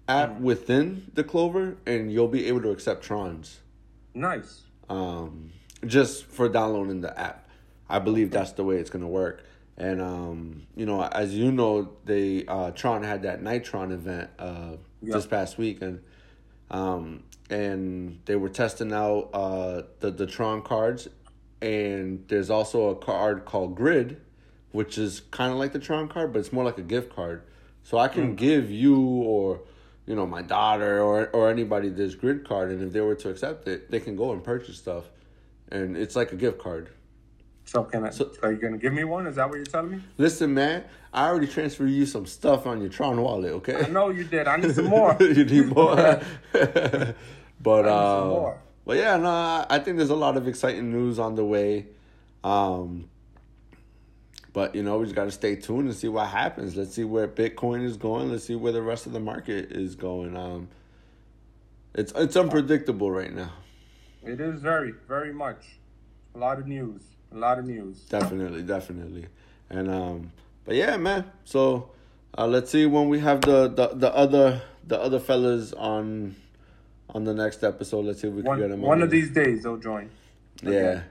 app 0.07 0.29
Mm. 0.37 0.39
within 0.39 1.11
the 1.15 1.23
Clover, 1.25 1.75
and 1.85 2.13
you'll 2.13 2.29
be 2.29 2.45
able 2.47 2.61
to 2.61 2.69
accept 2.69 3.05
Trons 3.05 3.57
Nice. 4.13 4.61
um, 4.89 5.51
just 5.85 6.27
for 6.27 6.47
downloading 6.47 7.01
the 7.01 7.19
app. 7.19 7.49
I 7.89 7.99
believe 7.99 8.31
that's 8.31 8.53
the 8.53 8.63
way 8.63 8.77
it's 8.77 8.89
gonna 8.89 9.05
work. 9.09 9.43
And 9.77 10.01
um, 10.01 10.63
you 10.75 10.85
know, 10.85 11.03
as 11.03 11.35
you 11.35 11.51
know, 11.51 11.89
they 12.05 12.45
uh, 12.47 12.71
Tron 12.71 13.03
had 13.03 13.21
that 13.23 13.43
Nitron 13.43 13.91
event 13.91 14.29
uh, 14.39 14.77
Yeah. 15.01 15.15
this 15.15 15.27
past 15.27 15.57
week, 15.59 15.81
and 15.81 16.01
um, 16.71 17.23
and 17.49 18.19
they 18.25 18.35
were 18.35 18.49
testing 18.49 18.91
out 18.91 19.29
uh, 19.33 19.83
the 19.99 20.09
the 20.09 20.25
Tron 20.25 20.63
cards, 20.63 21.07
and 21.61 22.25
there's 22.27 22.49
also 22.49 22.89
a 22.89 22.95
card 22.95 23.45
called 23.45 23.75
Grid, 23.75 24.19
which 24.71 24.97
is 24.97 25.21
kind 25.31 25.51
of 25.53 25.59
like 25.59 25.73
the 25.73 25.79
Tron 25.79 26.07
card, 26.07 26.33
but 26.33 26.39
it's 26.39 26.51
more 26.51 26.63
like 26.63 26.79
a 26.79 26.83
gift 26.83 27.15
card. 27.15 27.43
So 27.83 27.99
I 27.99 28.07
can 28.07 28.35
give 28.35 28.71
you 28.71 28.99
or 28.99 29.61
you 30.07 30.15
know 30.15 30.25
my 30.25 30.41
daughter 30.41 30.99
or 31.03 31.27
or 31.27 31.51
anybody 31.51 31.89
this 31.89 32.15
Grid 32.15 32.47
card, 32.47 32.71
and 32.71 32.81
if 32.81 32.93
they 32.93 33.01
were 33.01 33.15
to 33.15 33.29
accept 33.29 33.67
it, 33.67 33.91
they 33.91 33.99
can 33.99 34.15
go 34.15 34.31
and 34.33 34.43
purchase 34.43 34.77
stuff, 34.79 35.05
and 35.71 35.95
it's 35.95 36.15
like 36.15 36.31
a 36.31 36.35
gift 36.35 36.57
card. 36.57 36.89
So 37.67 37.83
can 37.83 38.05
I? 38.05 38.11
So- 38.11 38.31
are 38.43 38.51
you 38.51 38.57
gonna 38.57 38.77
give 38.77 38.93
me 38.93 39.03
one? 39.03 39.27
Is 39.27 39.35
that 39.35 39.49
what 39.49 39.57
you're 39.57 39.65
telling 39.65 39.91
me? 39.91 39.99
Listen, 40.17 40.53
man, 40.53 40.85
I 41.13 41.27
already 41.27 41.47
transferred 41.47 41.89
you 41.89 42.05
some 42.05 42.25
stuff 42.25 42.65
on 42.65 42.79
your 42.79 42.89
Tron 42.89 43.21
wallet. 43.21 43.51
Okay. 43.55 43.83
I 43.83 43.89
know 43.89 44.09
you 44.09 44.23
did. 44.23 44.47
I 44.47 44.55
need 44.55 44.73
some 44.73 44.85
more. 44.85 45.17
you 45.19 45.43
need 45.43 45.67
more. 45.67 45.95
but 46.53 46.55
I 46.55 47.11
need 47.11 47.15
some 47.61 47.87
uh, 47.87 48.25
more. 48.25 48.61
but 48.85 48.97
yeah, 48.97 49.17
no, 49.17 49.65
I- 49.69 49.79
think 49.79 49.97
there's 49.97 50.09
a 50.09 50.15
lot 50.15 50.37
of 50.37 50.47
exciting 50.47 50.91
news 50.91 51.19
on 51.19 51.35
the 51.35 51.43
way. 51.43 51.87
Um, 52.41 53.09
but 54.53 54.73
you 54.73 54.81
know, 54.81 54.99
we 54.99 55.05
just 55.05 55.15
got 55.15 55.25
to 55.25 55.31
stay 55.31 55.57
tuned 55.57 55.89
and 55.89 55.95
see 55.95 56.07
what 56.07 56.27
happens. 56.27 56.77
Let's 56.77 56.93
see 56.93 57.03
where 57.03 57.27
Bitcoin 57.27 57.83
is 57.83 57.97
going. 57.97 58.31
Let's 58.31 58.45
see 58.45 58.55
where 58.55 58.71
the 58.71 58.81
rest 58.81 59.07
of 59.07 59.11
the 59.11 59.19
market 59.19 59.73
is 59.73 59.95
going. 59.95 60.37
Um, 60.37 60.69
it's 61.93 62.13
it's 62.15 62.37
unpredictable 62.37 63.11
right 63.11 63.33
now. 63.33 63.51
It 64.23 64.39
is 64.39 64.61
very, 64.61 64.93
very 65.05 65.33
much. 65.33 65.79
A 66.33 66.37
lot 66.37 66.59
of 66.59 66.67
news. 66.67 67.01
A 67.31 67.37
lot 67.37 67.59
of 67.59 67.65
news. 67.65 67.99
Definitely, 68.01 68.63
definitely. 68.63 69.25
And 69.69 69.89
um 69.89 70.31
but 70.65 70.75
yeah, 70.75 70.97
man. 70.97 71.25
So 71.45 71.91
uh 72.37 72.47
let's 72.47 72.71
see 72.71 72.85
when 72.85 73.09
we 73.09 73.19
have 73.19 73.41
the 73.41 73.67
the, 73.67 73.87
the 73.95 74.13
other 74.15 74.61
the 74.85 74.99
other 74.99 75.19
fellas 75.19 75.73
on 75.73 76.35
on 77.09 77.23
the 77.23 77.33
next 77.33 77.63
episode. 77.63 78.05
Let's 78.05 78.21
see 78.21 78.27
if 78.27 78.33
we 78.33 78.43
can 78.43 78.51
get 78.57 78.61
One, 78.61 78.69
them 78.71 78.81
one 78.81 78.97
on. 78.99 79.03
of 79.03 79.09
these 79.09 79.31
days 79.31 79.63
they'll 79.63 79.77
join. 79.77 80.09
Yeah. 80.63 81.03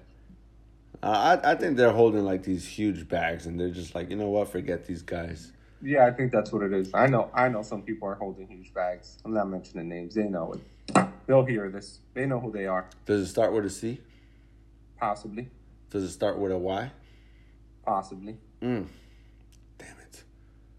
Uh, 1.02 1.38
I 1.42 1.52
I 1.52 1.54
think 1.54 1.76
they're 1.76 1.92
holding 1.92 2.24
like 2.24 2.42
these 2.42 2.66
huge 2.66 3.08
bags 3.08 3.46
and 3.46 3.60
they're 3.60 3.70
just 3.70 3.94
like, 3.94 4.10
you 4.10 4.16
know 4.16 4.28
what, 4.30 4.48
forget 4.48 4.86
these 4.86 5.02
guys. 5.02 5.52
Yeah, 5.82 6.06
I 6.06 6.10
think 6.10 6.32
that's 6.32 6.50
what 6.52 6.62
it 6.62 6.72
is. 6.72 6.90
I 6.94 7.06
know. 7.06 7.30
I 7.34 7.48
know 7.50 7.60
some 7.62 7.82
people 7.82 8.08
are 8.08 8.14
holding 8.14 8.48
huge 8.48 8.72
bags. 8.72 9.18
I'm 9.24 9.34
not 9.34 9.48
mentioning 9.50 9.88
names. 9.90 10.14
They 10.14 10.24
know 10.24 10.54
it. 10.54 11.06
They'll 11.26 11.44
hear 11.44 11.68
this. 11.70 11.98
They 12.14 12.24
know 12.24 12.40
who 12.40 12.50
they 12.50 12.66
are. 12.66 12.86
Does 13.04 13.20
it 13.20 13.26
start 13.26 13.52
with 13.52 13.66
a 13.66 13.70
C? 13.70 14.00
Possibly. 14.98 15.50
Does 15.90 16.04
it 16.04 16.10
start 16.10 16.38
with 16.38 16.52
a 16.52 16.58
Y? 16.58 16.90
Possibly. 17.84 18.36
Mm. 18.60 18.86
Damn 19.78 19.96
it. 20.00 20.24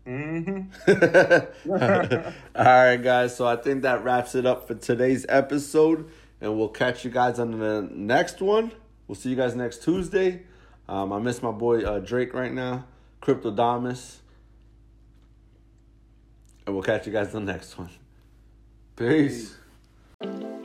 Mm-hmm. 0.06 1.72
All 2.56 2.64
right, 2.64 2.98
guys. 2.98 3.36
So 3.36 3.48
I 3.48 3.56
think 3.56 3.84
that 3.84 4.04
wraps 4.04 4.36
it 4.36 4.46
up 4.46 4.68
for 4.68 4.76
today's 4.76 5.26
episode, 5.30 6.10
and 6.42 6.58
we'll 6.58 6.70
catch 6.70 7.06
you 7.06 7.12
guys 7.12 7.40
on 7.40 7.58
the 7.58 7.88
next 7.92 8.42
one. 8.42 8.72
We'll 9.08 9.16
see 9.16 9.30
you 9.30 9.36
guys 9.36 9.56
next 9.56 9.84
Tuesday. 9.84 10.44
Um, 10.90 11.12
I 11.14 11.20
miss 11.20 11.42
my 11.42 11.52
boy 11.52 11.84
uh, 11.84 12.00
Drake 12.00 12.34
right 12.34 12.52
now, 12.52 12.86
Cryptodamus, 13.22 14.18
and 16.66 16.76
we'll 16.76 16.84
catch 16.84 17.06
you 17.06 17.14
guys 17.14 17.34
on 17.36 17.46
the 17.46 17.54
next 17.54 17.78
one. 17.78 17.90
Peace. 18.96 19.56
Peace. 20.22 20.64